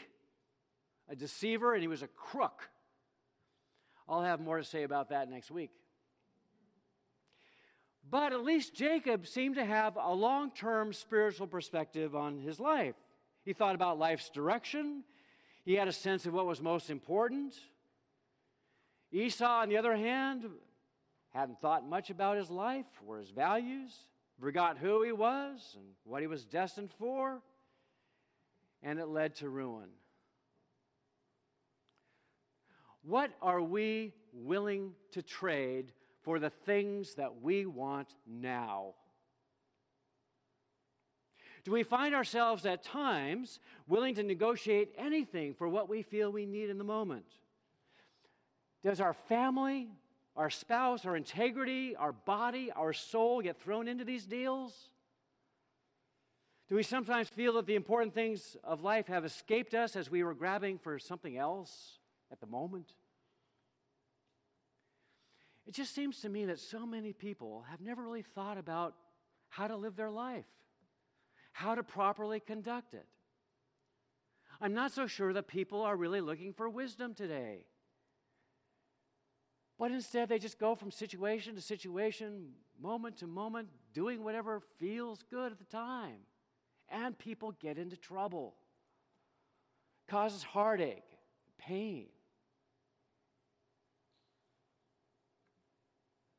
a 1.09 1.17
deceiver, 1.17 1.75
and 1.75 1.83
he 1.83 1.89
was 1.89 2.03
a 2.03 2.09
crook. 2.09 2.71
I'll 4.09 4.23
have 4.23 4.41
more 4.41 4.59
to 4.59 4.65
say 4.65 4.85
about 4.85 5.11
that 5.11 5.29
next 5.29 5.51
week. 5.51 5.71
But 8.11 8.33
at 8.33 8.45
least 8.45 8.75
Jacob 8.75 9.27
seemed 9.27 9.55
to 9.55 9.65
have 9.65 9.97
a 9.97 10.13
long 10.13 10.51
term 10.51 10.93
spiritual 10.93 11.47
perspective 11.47 12.17
on 12.17 12.39
his 12.39 12.59
life. 12.59 12.97
He 13.45 13.53
thought 13.53 13.75
about 13.75 13.99
life's 13.99 14.29
direction, 14.31 15.05
he 15.65 15.75
had 15.75 15.89
a 15.89 15.93
sense 15.93 16.27
of 16.27 16.33
what 16.33 16.47
was 16.47 16.61
most 16.61 16.91
important. 16.91 17.55
Esau, 19.13 19.63
on 19.63 19.69
the 19.69 19.77
other 19.77 19.97
hand, 19.97 20.47
hadn't 21.31 21.61
thought 21.61 21.89
much 21.89 22.11
about 22.11 22.37
his 22.37 22.51
life 22.51 22.87
or 23.07 23.19
his 23.19 23.31
values, 23.31 23.93
forgot 24.41 24.79
who 24.79 25.03
he 25.03 25.13
was 25.13 25.75
and 25.77 25.85
what 26.05 26.23
he 26.23 26.27
was 26.27 26.45
destined 26.45 26.91
for, 26.99 27.41
and 28.83 28.99
it 28.99 29.07
led 29.07 29.37
to 29.37 29.49
ruin. 29.49 29.89
What 33.03 33.31
are 33.41 33.63
we 33.63 34.13
willing 34.33 34.93
to 35.13 35.23
trade 35.23 35.93
for 36.23 36.39
the 36.39 36.51
things 36.51 37.15
that 37.15 37.43
we 37.43 37.67
want 37.67 38.15
now? 38.27 38.95
Do 41.65 41.73
we 41.73 41.83
find 41.83 42.15
ourselves 42.15 42.65
at 42.65 42.83
times 42.83 43.61
willing 43.87 44.15
to 44.15 44.23
negotiate 44.23 44.95
anything 44.97 45.55
for 45.55 45.69
what 45.69 45.89
we 45.89 46.03
feel 46.03 46.33
we 46.33 46.47
need 46.47 46.71
in 46.71 46.79
the 46.79 46.85
moment? 46.85 47.27
Does 48.83 49.01
our 49.01 49.13
family, 49.13 49.89
our 50.37 50.49
spouse, 50.49 51.05
our 51.05 51.17
integrity, 51.17 51.95
our 51.97 52.13
body, 52.13 52.73
our 52.73 52.95
soul 52.95 53.43
get 53.43 53.61
thrown 53.61 53.89
into 53.89 54.05
these 54.05 54.25
deals? 54.25 54.89
Do 56.69 56.77
we 56.77 56.83
sometimes 56.83 57.29
feel 57.29 57.55
that 57.55 57.67
the 57.67 57.75
important 57.75 58.15
things 58.15 58.57
of 58.63 58.83
life 58.83 59.09
have 59.09 59.25
escaped 59.25 59.75
us 59.75 59.97
as 59.97 60.11
we 60.11 60.23
were 60.23 60.35
grabbing 60.35 60.79
for 60.79 60.99
something 60.99 61.37
else 61.37 61.99
at 62.33 62.41
the 62.41 62.47
moment? 62.47 62.95
It 65.67 65.75
just 65.75 65.95
seems 65.95 66.21
to 66.21 66.29
me 66.29 66.47
that 66.47 66.59
so 66.59 66.87
many 66.87 67.13
people 67.13 67.65
have 67.71 67.81
never 67.81 68.03
really 68.03 68.23
thought 68.23 68.59
about 68.59 68.95
how 69.49 69.69
to 69.69 69.77
live 69.77 69.97
their 69.97 70.11
life, 70.11 70.47
how 71.53 71.75
to 71.75 71.83
properly 71.83 72.41
conduct 72.41 72.95
it. 72.95 73.07
I'm 74.61 74.75
not 74.75 74.93
so 74.93 75.07
sure 75.07 75.33
that 75.33 75.49
people 75.49 75.83
are 75.83 75.97
really 75.97 76.21
looking 76.21 76.53
for 76.53 76.69
wisdom 76.69 77.15
today. 77.15 77.65
But 79.79 79.93
instead, 79.93 80.29
they 80.29 80.39
just 80.39 80.59
go 80.59 80.75
from 80.75 80.91
situation 80.91 81.55
to 81.55 81.63
situation, 81.63 82.51
moment 82.79 83.17
to 83.19 83.27
moment, 83.27 83.69
doing 83.95 84.23
whatever 84.23 84.61
feels 84.79 85.23
good 85.31 85.53
at 85.53 85.59
the 85.59 85.65
time. 85.65 86.19
And 86.91 87.19
people 87.19 87.53
get 87.53 87.79
into 87.79 87.97
trouble, 87.97 88.57
causes 90.07 90.43
heartache, 90.43 91.05
pain. 91.59 92.09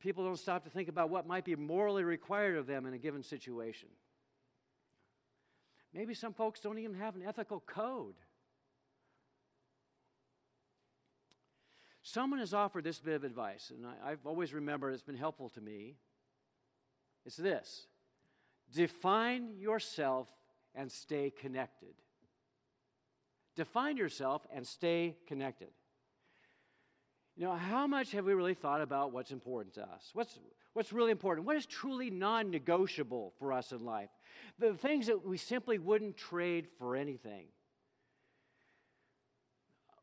People 0.01 0.25
don't 0.25 0.37
stop 0.37 0.63
to 0.63 0.69
think 0.69 0.89
about 0.89 1.09
what 1.09 1.27
might 1.27 1.45
be 1.45 1.55
morally 1.55 2.03
required 2.03 2.57
of 2.57 2.65
them 2.65 2.85
in 2.85 2.93
a 2.93 2.97
given 2.97 3.21
situation. 3.23 3.89
Maybe 5.93 6.13
some 6.13 6.33
folks 6.33 6.59
don't 6.59 6.79
even 6.79 6.95
have 6.95 7.15
an 7.15 7.23
ethical 7.25 7.59
code. 7.59 8.15
Someone 12.01 12.39
has 12.39 12.53
offered 12.53 12.83
this 12.83 12.99
bit 12.99 13.15
of 13.15 13.23
advice, 13.23 13.71
and 13.75 13.85
I, 14.03 14.09
have 14.09 14.25
always 14.25 14.53
remembered 14.53 14.93
it's 14.93 15.03
been 15.03 15.15
helpful 15.15 15.49
to 15.49 15.61
me. 15.61 15.97
It's 17.25 17.35
this 17.35 17.85
define 18.73 19.53
yourself 19.57 20.27
and 20.73 20.91
stay 20.91 21.29
connected. 21.29 21.93
Define 23.55 23.97
yourself 23.97 24.47
and 24.51 24.65
stay 24.65 25.17
connected. 25.27 25.69
You 27.35 27.45
know, 27.45 27.55
how 27.55 27.87
much 27.87 28.11
have 28.11 28.25
we 28.25 28.33
really 28.33 28.53
thought 28.53 28.81
about 28.81 29.11
what's 29.11 29.31
important 29.31 29.75
to 29.75 29.83
us? 29.83 30.09
What's, 30.13 30.37
what's 30.73 30.91
really 30.91 31.11
important? 31.11 31.47
What 31.47 31.55
is 31.55 31.65
truly 31.65 32.09
non 32.09 32.51
negotiable 32.51 33.33
for 33.39 33.53
us 33.53 33.71
in 33.71 33.85
life? 33.85 34.09
The 34.59 34.73
things 34.73 35.07
that 35.07 35.25
we 35.25 35.37
simply 35.37 35.79
wouldn't 35.79 36.17
trade 36.17 36.67
for 36.77 36.95
anything. 36.95 37.45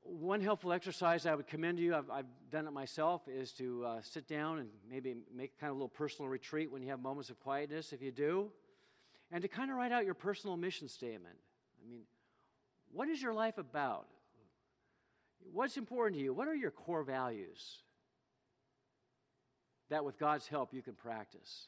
One 0.03 0.41
helpful 0.41 0.73
exercise 0.73 1.27
I 1.27 1.35
would 1.35 1.47
commend 1.47 1.77
to 1.79 1.85
you, 1.85 1.95
I've, 1.95 2.11
I've 2.11 2.27
done 2.51 2.67
it 2.67 2.73
myself, 2.73 3.29
is 3.29 3.53
to 3.53 3.85
uh, 3.85 4.01
sit 4.01 4.27
down 4.27 4.59
and 4.59 4.71
maybe 4.91 5.15
make 5.35 5.61
kind 5.61 5.71
of 5.71 5.77
a 5.77 5.79
little 5.79 5.89
personal 5.89 6.31
retreat 6.31 6.73
when 6.73 6.81
you 6.81 6.89
have 6.89 7.01
moments 7.01 7.29
of 7.29 7.39
quietness, 7.41 7.93
if 7.93 8.01
you 8.01 8.11
do, 8.11 8.51
and 9.31 9.43
to 9.43 9.49
kind 9.49 9.71
of 9.71 9.77
write 9.77 9.93
out 9.93 10.07
your 10.07 10.15
personal 10.15 10.57
mission 10.57 10.89
statement. 10.89 11.37
I 11.85 11.91
mean, 11.91 12.05
what 12.91 13.09
is 13.09 13.21
your 13.21 13.35
life 13.35 13.59
about? 13.59 14.07
What's 15.53 15.77
important 15.77 16.19
to 16.19 16.23
you? 16.23 16.33
What 16.33 16.49
are 16.49 16.55
your 16.55 16.71
core 16.71 17.03
values 17.03 17.79
that, 19.91 20.05
with 20.05 20.19
God's 20.19 20.47
help, 20.47 20.75
you 20.75 20.83
can 20.83 20.95
practice? 20.95 21.67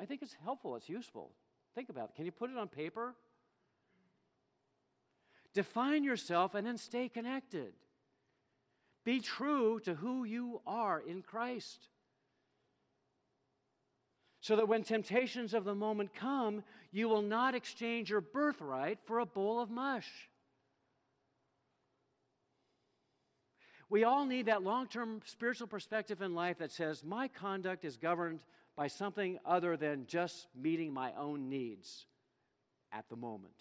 I 0.00 0.04
think 0.04 0.22
it's 0.22 0.36
helpful, 0.44 0.76
it's 0.76 0.88
useful. 0.88 1.32
Think 1.74 1.88
about 1.88 2.10
it. 2.10 2.16
Can 2.16 2.24
you 2.24 2.32
put 2.32 2.50
it 2.50 2.56
on 2.56 2.68
paper? 2.68 3.14
Define 5.54 6.04
yourself 6.04 6.54
and 6.54 6.66
then 6.66 6.78
stay 6.78 7.08
connected. 7.08 7.72
Be 9.04 9.20
true 9.20 9.80
to 9.80 9.94
who 9.94 10.24
you 10.24 10.60
are 10.66 11.00
in 11.00 11.22
Christ. 11.22 11.88
So 14.40 14.56
that 14.56 14.68
when 14.68 14.82
temptations 14.82 15.52
of 15.52 15.64
the 15.64 15.74
moment 15.74 16.14
come, 16.14 16.62
you 16.92 17.08
will 17.08 17.22
not 17.22 17.54
exchange 17.54 18.10
your 18.10 18.20
birthright 18.20 18.98
for 19.04 19.18
a 19.18 19.26
bowl 19.26 19.60
of 19.60 19.70
mush. 19.70 20.28
We 23.90 24.04
all 24.04 24.26
need 24.26 24.46
that 24.46 24.62
long 24.62 24.86
term 24.86 25.22
spiritual 25.24 25.66
perspective 25.66 26.20
in 26.20 26.34
life 26.34 26.58
that 26.58 26.72
says, 26.72 27.02
my 27.04 27.28
conduct 27.28 27.84
is 27.84 27.96
governed 27.96 28.40
by 28.76 28.88
something 28.88 29.38
other 29.44 29.76
than 29.76 30.06
just 30.06 30.46
meeting 30.54 30.92
my 30.92 31.12
own 31.18 31.48
needs 31.48 32.06
at 32.92 33.08
the 33.08 33.16
moment. 33.16 33.54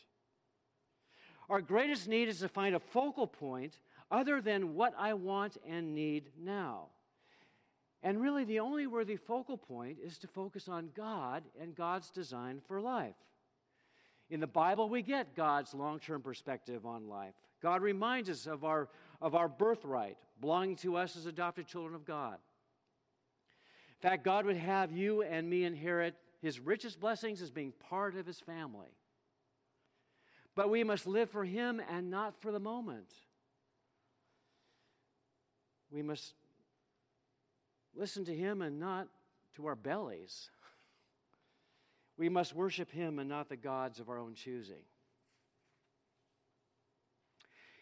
Our 1.50 1.62
greatest 1.62 2.08
need 2.08 2.28
is 2.28 2.40
to 2.40 2.50
find 2.50 2.76
a 2.76 2.80
focal 2.80 3.26
point 3.26 3.80
other 4.12 4.42
than 4.42 4.76
what 4.76 4.94
I 4.98 5.14
want 5.14 5.58
and 5.68 5.96
need 5.96 6.32
now. 6.38 6.88
And 8.04 8.22
really, 8.22 8.44
the 8.44 8.60
only 8.60 8.86
worthy 8.86 9.16
focal 9.16 9.58
point 9.58 9.98
is 10.04 10.18
to 10.20 10.28
focus 10.28 10.68
on 10.68 10.90
God 10.96 11.44
and 11.60 11.76
God's 11.76 12.10
design 12.12 12.62
for 12.68 12.80
life. 12.80 13.16
In 14.30 14.40
the 14.40 14.48
Bible, 14.48 14.90
we 14.90 15.02
get 15.02 15.36
God's 15.36 15.74
long 15.74 16.00
term 16.00 16.22
perspective 16.22 16.86
on 16.86 17.08
life. 17.08 17.34
God 17.62 17.82
reminds 17.82 18.30
us 18.30 18.46
of 18.46 18.64
our, 18.64 18.90
of 19.22 19.36
our 19.36 19.48
birthright 19.48 20.18
belonging 20.40 20.76
to 20.78 20.96
us 20.96 21.16
as 21.16 21.26
adopted 21.26 21.68
children 21.68 21.96
of 21.96 22.06
God. 22.06 22.38
In 24.02 24.10
fact, 24.10 24.24
God 24.24 24.46
would 24.46 24.58
have 24.58 24.92
you 24.92 25.24
and 25.24 25.50
me 25.50 25.64
inherit 25.64 26.16
his 26.42 26.60
richest 26.60 27.00
blessings 27.00 27.42
as 27.42 27.50
being 27.50 27.74
part 27.90 28.16
of 28.16 28.26
his 28.26 28.40
family. 28.40 28.96
But 30.56 30.70
we 30.70 30.84
must 30.84 31.08
live 31.08 31.30
for 31.30 31.44
him 31.44 31.82
and 31.90 32.10
not 32.10 32.40
for 32.42 32.52
the 32.52 32.60
moment. 32.60 33.12
We 35.90 36.02
must 36.02 36.34
listen 37.96 38.26
to 38.26 38.36
him 38.36 38.62
and 38.62 38.80
not 38.80 39.08
to 39.56 39.68
our 39.68 39.76
bellies. 39.76 40.50
We 42.18 42.30
must 42.30 42.54
worship 42.54 42.92
him 42.92 43.20
and 43.20 43.30
not 43.30 43.50
the 43.50 43.58
gods 43.58 44.00
of 44.00 44.10
our 44.10 44.20
own 44.20 44.36
choosing. 44.36 44.84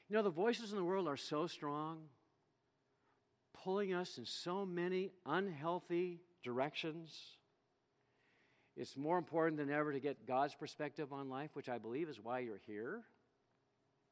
You 0.09 0.15
know, 0.15 0.21
the 0.21 0.29
voices 0.29 0.71
in 0.71 0.77
the 0.77 0.83
world 0.83 1.07
are 1.07 1.17
so 1.17 1.47
strong, 1.47 2.01
pulling 3.63 3.93
us 3.93 4.17
in 4.17 4.25
so 4.25 4.65
many 4.65 5.11
unhealthy 5.25 6.21
directions. 6.43 7.17
It's 8.77 8.95
more 8.95 9.17
important 9.17 9.57
than 9.57 9.71
ever 9.71 9.91
to 9.91 9.99
get 9.99 10.27
God's 10.27 10.53
perspective 10.53 11.11
on 11.11 11.29
life, 11.29 11.51
which 11.53 11.69
I 11.69 11.79
believe 11.79 12.07
is 12.07 12.19
why 12.21 12.39
you're 12.39 12.61
here. 12.67 13.01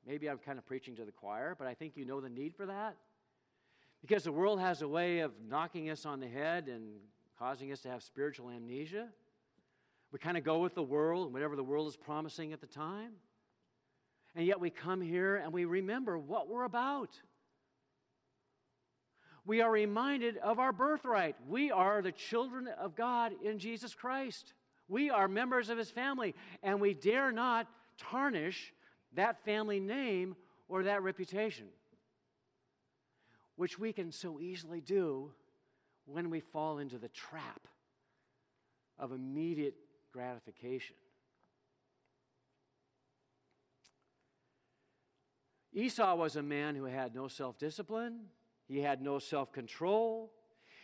Maybe 0.08 0.30
I'm 0.30 0.40
kind 0.40 0.58
of 0.58 0.66
preaching 0.66 0.96
to 0.96 1.06
the 1.06 1.12
choir, 1.12 1.56
but 1.58 1.68
I 1.68 1.76
think 1.76 1.96
you 1.96 2.06
know 2.06 2.22
the 2.22 2.30
need 2.30 2.56
for 2.56 2.66
that. 2.66 2.98
Because 4.02 4.24
the 4.24 4.32
world 4.32 4.60
has 4.60 4.82
a 4.82 4.88
way 4.88 5.20
of 5.20 5.32
knocking 5.48 5.90
us 5.90 6.06
on 6.06 6.20
the 6.20 6.28
head 6.28 6.68
and 6.68 6.96
causing 7.38 7.72
us 7.72 7.82
to 7.82 7.90
have 7.90 8.02
spiritual 8.04 8.50
amnesia. 8.50 9.08
We 10.12 10.20
kind 10.20 10.38
of 10.38 10.44
go 10.44 10.60
with 10.60 10.76
the 10.76 10.84
world, 10.84 11.32
whatever 11.32 11.56
the 11.56 11.64
world 11.64 11.88
is 11.88 11.96
promising 11.96 12.52
at 12.52 12.62
the 12.62 12.68
time. 12.68 13.14
And 14.36 14.46
yet 14.46 14.60
we 14.60 14.70
come 14.70 15.02
here 15.02 15.36
and 15.36 15.54
we 15.54 15.66
remember 15.66 16.18
what 16.18 16.50
we're 16.50 16.64
about. 16.64 17.10
We 19.46 19.62
are 19.62 19.72
reminded 19.72 20.38
of 20.38 20.60
our 20.60 20.72
birthright. 20.72 21.36
We 21.48 21.70
are 21.70 22.02
the 22.02 22.12
children 22.12 22.68
of 22.68 22.96
God 22.96 23.34
in 23.44 23.60
Jesus 23.60 23.94
Christ. 23.94 24.54
We 24.88 25.10
are 25.10 25.28
members 25.28 25.70
of 25.70 25.78
his 25.78 25.92
family, 25.92 26.34
and 26.62 26.80
we 26.80 26.94
dare 26.94 27.32
not 27.32 27.68
tarnish 27.98 28.74
that 29.16 29.44
family 29.44 29.80
name 29.80 30.36
or 30.68 30.84
that 30.84 31.04
reputation, 31.04 31.68
which 33.56 33.78
we 33.78 33.94
can 33.94 34.12
so 34.12 34.40
easily 34.40 34.82
do 34.82 35.32
when 36.06 36.30
we 36.30 36.40
fall 36.40 36.80
into 36.80 36.98
the 36.98 37.10
trap 37.10 37.68
of 38.98 39.12
immediate 39.12 39.76
gratification. 40.12 40.96
Esau 45.74 46.16
was 46.16 46.36
a 46.36 46.44
man 46.44 46.76
who 46.76 46.86
had 46.86 47.16
no 47.16 47.28
self 47.28 47.58
discipline, 47.58 48.22
he 48.68 48.80
had 48.80 49.02
no 49.02 49.20
self 49.20 49.52
control. 49.52 50.32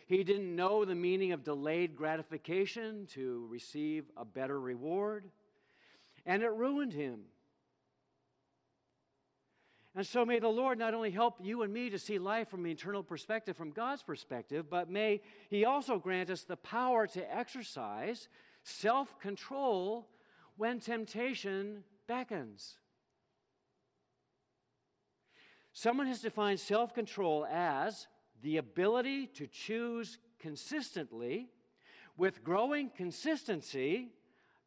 He 0.06 0.24
didn't 0.24 0.56
know 0.56 0.84
the 0.84 0.96
meaning 0.96 1.30
of 1.30 1.44
delayed 1.44 1.94
gratification 1.94 3.06
to 3.12 3.46
receive 3.48 4.06
a 4.16 4.24
better 4.24 4.60
reward, 4.60 5.30
and 6.26 6.42
it 6.42 6.50
ruined 6.50 6.92
him. 6.92 7.20
And 9.94 10.06
so 10.06 10.24
may 10.24 10.38
the 10.38 10.48
Lord 10.48 10.78
not 10.78 10.94
only 10.94 11.10
help 11.10 11.38
you 11.40 11.62
and 11.62 11.72
me 11.72 11.90
to 11.90 11.98
see 11.98 12.18
life 12.18 12.48
from 12.48 12.64
an 12.64 12.70
eternal 12.70 13.02
perspective, 13.02 13.56
from 13.56 13.70
God's 13.70 14.02
perspective, 14.02 14.70
but 14.70 14.88
may 14.88 15.20
He 15.48 15.64
also 15.64 15.98
grant 15.98 16.30
us 16.30 16.42
the 16.42 16.56
power 16.56 17.06
to 17.08 17.36
exercise 17.36 18.28
self 18.62 19.18
control 19.18 20.08
when 20.56 20.78
temptation 20.78 21.82
beckons. 22.06 22.76
Someone 25.72 26.06
has 26.06 26.20
defined 26.20 26.60
self 26.60 26.94
control 26.94 27.46
as 27.46 28.06
the 28.42 28.56
ability 28.56 29.26
to 29.26 29.46
choose 29.46 30.18
consistently, 30.38 31.48
with 32.16 32.42
growing 32.42 32.90
consistency, 32.90 34.08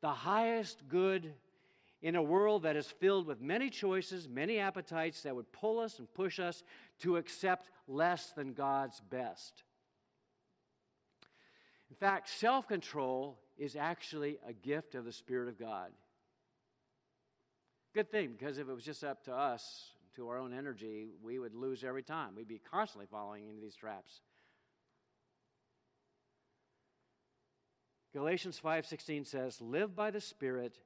the 0.02 0.10
highest 0.10 0.88
good 0.88 1.34
in 2.02 2.16
a 2.16 2.22
world 2.22 2.64
that 2.64 2.76
is 2.76 2.88
filled 2.88 3.26
with 3.26 3.42
many 3.42 3.70
choices, 3.70 4.28
many 4.28 4.60
appetites 4.60 5.22
that 5.24 5.36
would 5.36 5.52
pull 5.52 5.80
us 5.80 6.00
and 6.00 6.14
push 6.14 6.40
us 6.40 6.64
to 7.00 7.18
accept 7.18 7.70
less 7.88 8.32
than 8.32 8.54
God's 8.54 9.00
best. 9.00 9.64
In 11.90 11.96
fact, 11.96 12.30
self 12.30 12.68
control 12.68 13.40
is 13.58 13.76
actually 13.76 14.40
a 14.48 14.54
gift 14.54 14.96
of 14.96 15.06
the 15.06 15.12
Spirit 15.12 15.48
of 15.48 15.60
God. 15.60 15.92
Good 17.94 18.12
thing, 18.12 18.36
because 18.38 18.58
if 18.58 18.68
it 18.68 18.74
was 18.74 18.84
just 18.84 19.04
up 19.04 19.24
to 19.26 19.34
us, 19.34 19.92
to 20.16 20.30
our 20.30 20.38
own 20.38 20.54
energy, 20.54 21.10
we 21.22 21.40
would 21.40 21.56
lose 21.56 21.84
every 21.84 22.04
time. 22.04 22.36
We'd 22.36 22.48
be 22.48 22.60
constantly 22.60 23.08
falling 23.08 23.48
into 23.48 23.62
these 23.62 23.76
traps. 23.76 24.22
Galatians 28.14 28.60
5:16 28.60 29.26
says, 29.26 29.60
"Live 29.60 29.96
by 29.96 30.12
the 30.12 30.22
Spirit, 30.22 30.80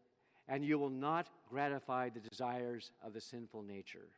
and 0.47 0.63
you 0.63 0.79
will 0.79 0.89
not 0.89 1.29
gratify 1.49 2.09
the 2.09 2.21
desires 2.21 2.91
of 3.01 3.13
the 3.13 3.21
sinful 3.21 3.63
nature." 3.63 4.09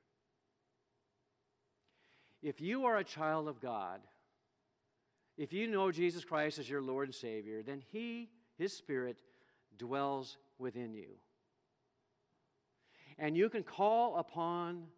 If 2.42 2.62
you 2.62 2.86
are 2.86 2.98
a 2.98 3.04
child 3.04 3.48
of 3.48 3.60
God, 3.60 4.08
if 5.38 5.54
you 5.54 5.68
know 5.68 5.92
Jesus 5.92 6.24
Christ 6.24 6.60
as 6.60 6.70
your 6.70 6.82
Lord 6.82 7.08
and 7.08 7.16
Savior, 7.16 7.64
then 7.64 7.82
he, 7.82 8.30
his 8.58 8.74
spirit 8.74 9.22
dwells 9.78 10.38
within 10.58 10.94
you. 10.94 11.18
And 13.18 13.36
you 13.36 13.50
can 13.50 13.64
call 13.64 14.18
upon 14.18 14.92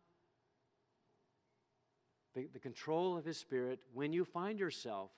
the, 2.34 2.48
the 2.54 2.60
control 2.60 3.18
of 3.18 3.26
His 3.26 3.38
Spirit 3.38 3.80
when 3.94 4.14
you 4.14 4.26
find 4.26 4.60
yourself 4.60 5.12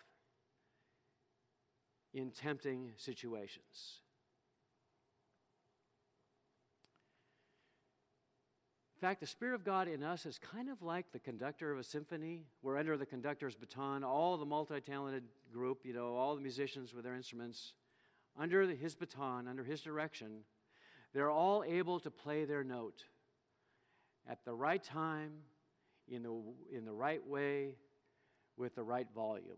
in 2.14 2.32
tempting 2.32 2.92
situations. 2.98 4.00
In 8.96 9.08
fact, 9.08 9.20
the 9.20 9.28
Spirit 9.28 9.56
of 9.56 9.66
God 9.66 9.90
in 9.90 10.02
us 10.02 10.26
is 10.26 10.40
kind 10.40 10.70
of 10.70 10.82
like 10.82 11.12
the 11.12 11.20
conductor 11.20 11.74
of 11.74 11.80
a 11.80 11.84
symphony. 11.84 12.46
We're 12.62 12.78
under 12.78 12.96
the 12.96 13.06
conductor's 13.06 13.56
baton, 13.56 14.02
all 14.04 14.38
the 14.38 14.46
multi 14.46 14.80
talented 14.80 15.24
group, 15.52 15.80
you 15.84 15.94
know, 15.94 16.16
all 16.16 16.36
the 16.36 16.42
musicians 16.42 16.94
with 16.94 17.04
their 17.04 17.16
instruments, 17.16 17.74
under 18.40 18.64
his 18.64 18.96
baton, 18.96 19.48
under 19.48 19.64
his 19.64 19.82
direction, 19.82 20.44
they're 21.14 21.30
all 21.30 21.64
able 21.68 22.00
to 22.00 22.10
play 22.10 22.46
their 22.46 22.64
note. 22.64 23.04
at 24.26 24.46
the 24.46 24.54
right 24.54 24.82
time, 24.82 25.32
in 26.14 26.24
the, 26.24 26.42
in 26.72 26.86
the 26.86 26.94
right 26.94 27.26
way, 27.28 27.76
with 28.58 28.76
the 28.76 28.84
right 28.84 29.08
volume. 29.16 29.58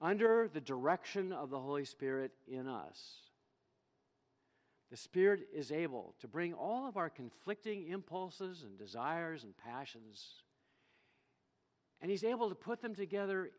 Under 0.00 0.48
the 0.52 0.60
direction 0.60 1.32
of 1.32 1.50
the 1.50 1.58
Holy 1.58 1.84
Spirit 1.84 2.32
in 2.46 2.68
us, 2.68 3.16
the 4.90 4.96
Spirit 4.96 5.48
is 5.52 5.72
able 5.72 6.14
to 6.20 6.28
bring 6.28 6.52
all 6.52 6.86
of 6.86 6.96
our 6.96 7.08
conflicting 7.08 7.88
impulses 7.88 8.62
and 8.62 8.78
desires 8.78 9.42
and 9.42 9.54
passions, 9.56 10.42
and 12.00 12.10
He's 12.10 12.24
able 12.24 12.50
to 12.50 12.54
put 12.54 12.82
them 12.82 12.94
together 12.94 13.50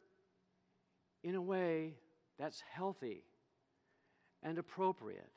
in 1.24 1.36
a 1.36 1.42
way 1.42 1.96
that's 2.38 2.62
healthy 2.72 3.24
and 4.44 4.58
appropriate. 4.58 5.32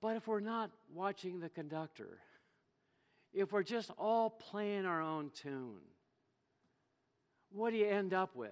But 0.00 0.16
if 0.16 0.28
we're 0.28 0.40
not 0.40 0.70
watching 0.94 1.40
the 1.40 1.48
conductor, 1.48 2.18
if 3.38 3.52
we're 3.52 3.62
just 3.62 3.90
all 3.96 4.30
playing 4.30 4.84
our 4.84 5.00
own 5.00 5.30
tune, 5.30 5.78
what 7.50 7.70
do 7.70 7.76
you 7.76 7.86
end 7.86 8.12
up 8.12 8.34
with? 8.34 8.50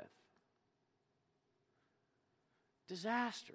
Disaster. 2.86 3.54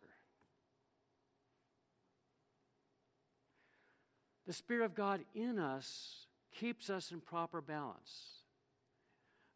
The 4.46 4.54
Spirit 4.54 4.84
of 4.84 4.94
God 4.94 5.22
in 5.34 5.58
us 5.58 6.26
keeps 6.54 6.90
us 6.90 7.12
in 7.12 7.22
proper 7.22 7.62
balance. 7.62 8.42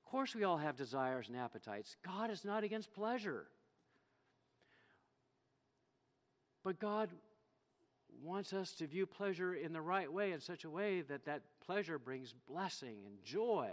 Of 0.05 0.11
course, 0.11 0.33
we 0.33 0.45
all 0.45 0.57
have 0.57 0.77
desires 0.77 1.27
and 1.27 1.35
appetites. 1.37 1.97
God 2.05 2.31
is 2.31 2.45
not 2.45 2.63
against 2.63 2.93
pleasure. 2.93 3.47
But 6.63 6.79
God 6.79 7.09
wants 8.23 8.53
us 8.53 8.71
to 8.73 8.87
view 8.87 9.05
pleasure 9.05 9.53
in 9.53 9.73
the 9.73 9.81
right 9.81 10.11
way, 10.11 10.31
in 10.31 10.39
such 10.39 10.63
a 10.63 10.69
way 10.69 11.01
that 11.01 11.25
that 11.25 11.41
pleasure 11.65 11.99
brings 11.99 12.33
blessing 12.47 12.97
and 13.05 13.23
joy 13.23 13.69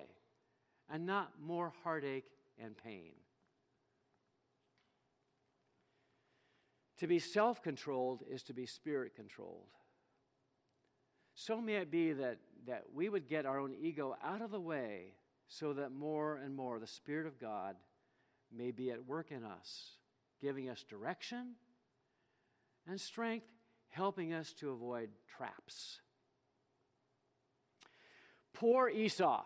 and 0.91 1.07
not 1.07 1.33
more 1.41 1.73
heartache 1.83 2.31
and 2.63 2.77
pain. 2.77 3.13
To 6.99 7.07
be 7.07 7.19
self 7.19 7.63
controlled 7.63 8.23
is 8.31 8.43
to 8.45 8.55
be 8.55 8.67
spirit 8.67 9.17
controlled. 9.17 9.71
So 11.35 11.61
may 11.61 11.77
it 11.77 11.91
be 11.91 12.13
that, 12.13 12.39
that 12.67 12.85
we 12.95 13.09
would 13.09 13.29
get 13.29 13.47
our 13.47 13.59
own 13.59 13.75
ego 13.75 14.17
out 14.23 14.43
of 14.43 14.51
the 14.51 14.61
way 14.61 15.15
so 15.49 15.73
that 15.73 15.93
more 15.93 16.37
and 16.37 16.55
more 16.55 16.79
the 16.79 16.87
Spirit 16.87 17.27
of 17.27 17.39
God 17.41 17.77
may 18.55 18.71
be 18.71 18.91
at 18.91 19.07
work 19.07 19.31
in 19.31 19.45
us, 19.45 19.97
giving 20.41 20.69
us 20.69 20.83
direction 20.83 21.55
and 22.87 23.01
strength, 23.01 23.47
helping 23.93 24.33
us 24.33 24.53
to 24.55 24.71
avoid 24.71 25.11
traps. 25.37 26.01
Poor 28.55 28.89
Esau. 28.89 29.45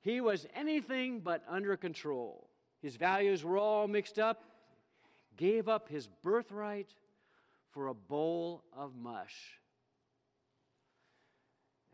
He 0.00 0.20
was 0.20 0.46
anything 0.54 1.20
but 1.20 1.42
under 1.48 1.76
control. 1.76 2.48
His 2.80 2.96
values 2.96 3.44
were 3.44 3.58
all 3.58 3.86
mixed 3.88 4.18
up, 4.18 4.42
gave 5.36 5.68
up 5.68 5.88
his 5.88 6.08
birthright 6.22 6.94
for 7.72 7.88
a 7.88 7.94
bowl 7.94 8.62
of 8.72 8.94
mush. 8.94 9.58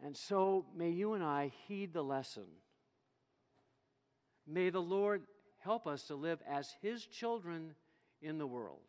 And 0.04 0.16
so 0.16 0.66
may 0.76 0.90
you 0.90 1.14
and 1.14 1.24
I 1.24 1.50
heed 1.66 1.94
the 1.94 2.04
lesson. 2.04 2.46
May 4.46 4.68
the 4.68 4.82
Lord 4.82 5.22
help 5.58 5.86
us 5.86 6.04
to 6.04 6.14
live 6.14 6.40
as 6.48 6.74
his 6.82 7.06
children 7.06 7.74
in 8.20 8.36
the 8.36 8.46
world 8.46 8.82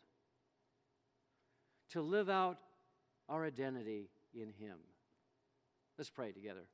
to 1.92 2.02
live 2.02 2.30
out 2.30 2.58
our 3.30 3.46
identity 3.46 4.10
in 4.34 4.50
Him. 4.50 4.78
Let's 5.98 6.10
pray 6.10 6.32
together. 6.32 6.68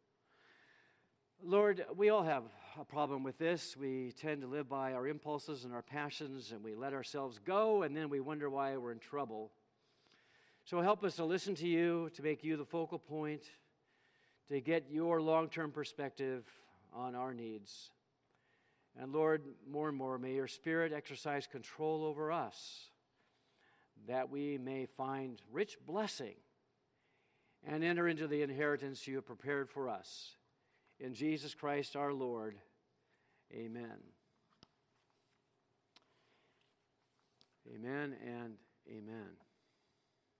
Lord, 1.41 1.85
we 1.95 2.09
all 2.09 2.23
have 2.23 2.43
a 2.79 2.85
problem 2.85 3.23
with 3.23 3.37
this. 3.37 3.75
We 3.75 4.13
tend 4.19 4.41
to 4.41 4.47
live 4.47 4.69
by 4.69 4.93
our 4.93 5.07
impulses 5.07 5.65
and 5.65 5.73
our 5.73 5.81
passions, 5.81 6.51
and 6.51 6.63
we 6.63 6.75
let 6.75 6.93
ourselves 6.93 7.39
go, 7.43 7.83
and 7.83 7.95
then 7.95 8.09
we 8.09 8.19
wonder 8.19 8.49
why 8.49 8.75
we're 8.77 8.91
in 8.91 8.99
trouble. 8.99 9.51
So 10.65 10.81
help 10.81 11.03
us 11.03 11.17
to 11.17 11.25
listen 11.25 11.55
to 11.55 11.67
you, 11.67 12.09
to 12.15 12.23
make 12.23 12.43
you 12.43 12.55
the 12.55 12.65
focal 12.65 12.97
point, 12.97 13.43
to 14.49 14.61
get 14.61 14.85
your 14.89 15.21
long 15.21 15.49
term 15.49 15.71
perspective 15.71 16.45
on 16.93 17.15
our 17.15 17.33
needs. 17.33 17.89
And 18.99 19.11
Lord, 19.11 19.41
more 19.69 19.89
and 19.89 19.97
more, 19.97 20.17
may 20.17 20.33
your 20.33 20.47
Spirit 20.47 20.93
exercise 20.93 21.47
control 21.47 22.05
over 22.05 22.31
us 22.31 22.89
that 24.07 24.29
we 24.29 24.57
may 24.57 24.85
find 24.85 25.41
rich 25.51 25.77
blessing 25.85 26.35
and 27.65 27.83
enter 27.83 28.07
into 28.07 28.27
the 28.27 28.41
inheritance 28.41 29.07
you 29.07 29.15
have 29.15 29.25
prepared 29.25 29.69
for 29.69 29.89
us. 29.89 30.35
In 30.99 31.13
Jesus 31.13 31.53
Christ 31.53 31.95
our 31.95 32.13
Lord, 32.13 32.55
amen. 33.53 33.97
Amen 37.73 38.15
and 38.25 38.55
amen. 38.89 39.29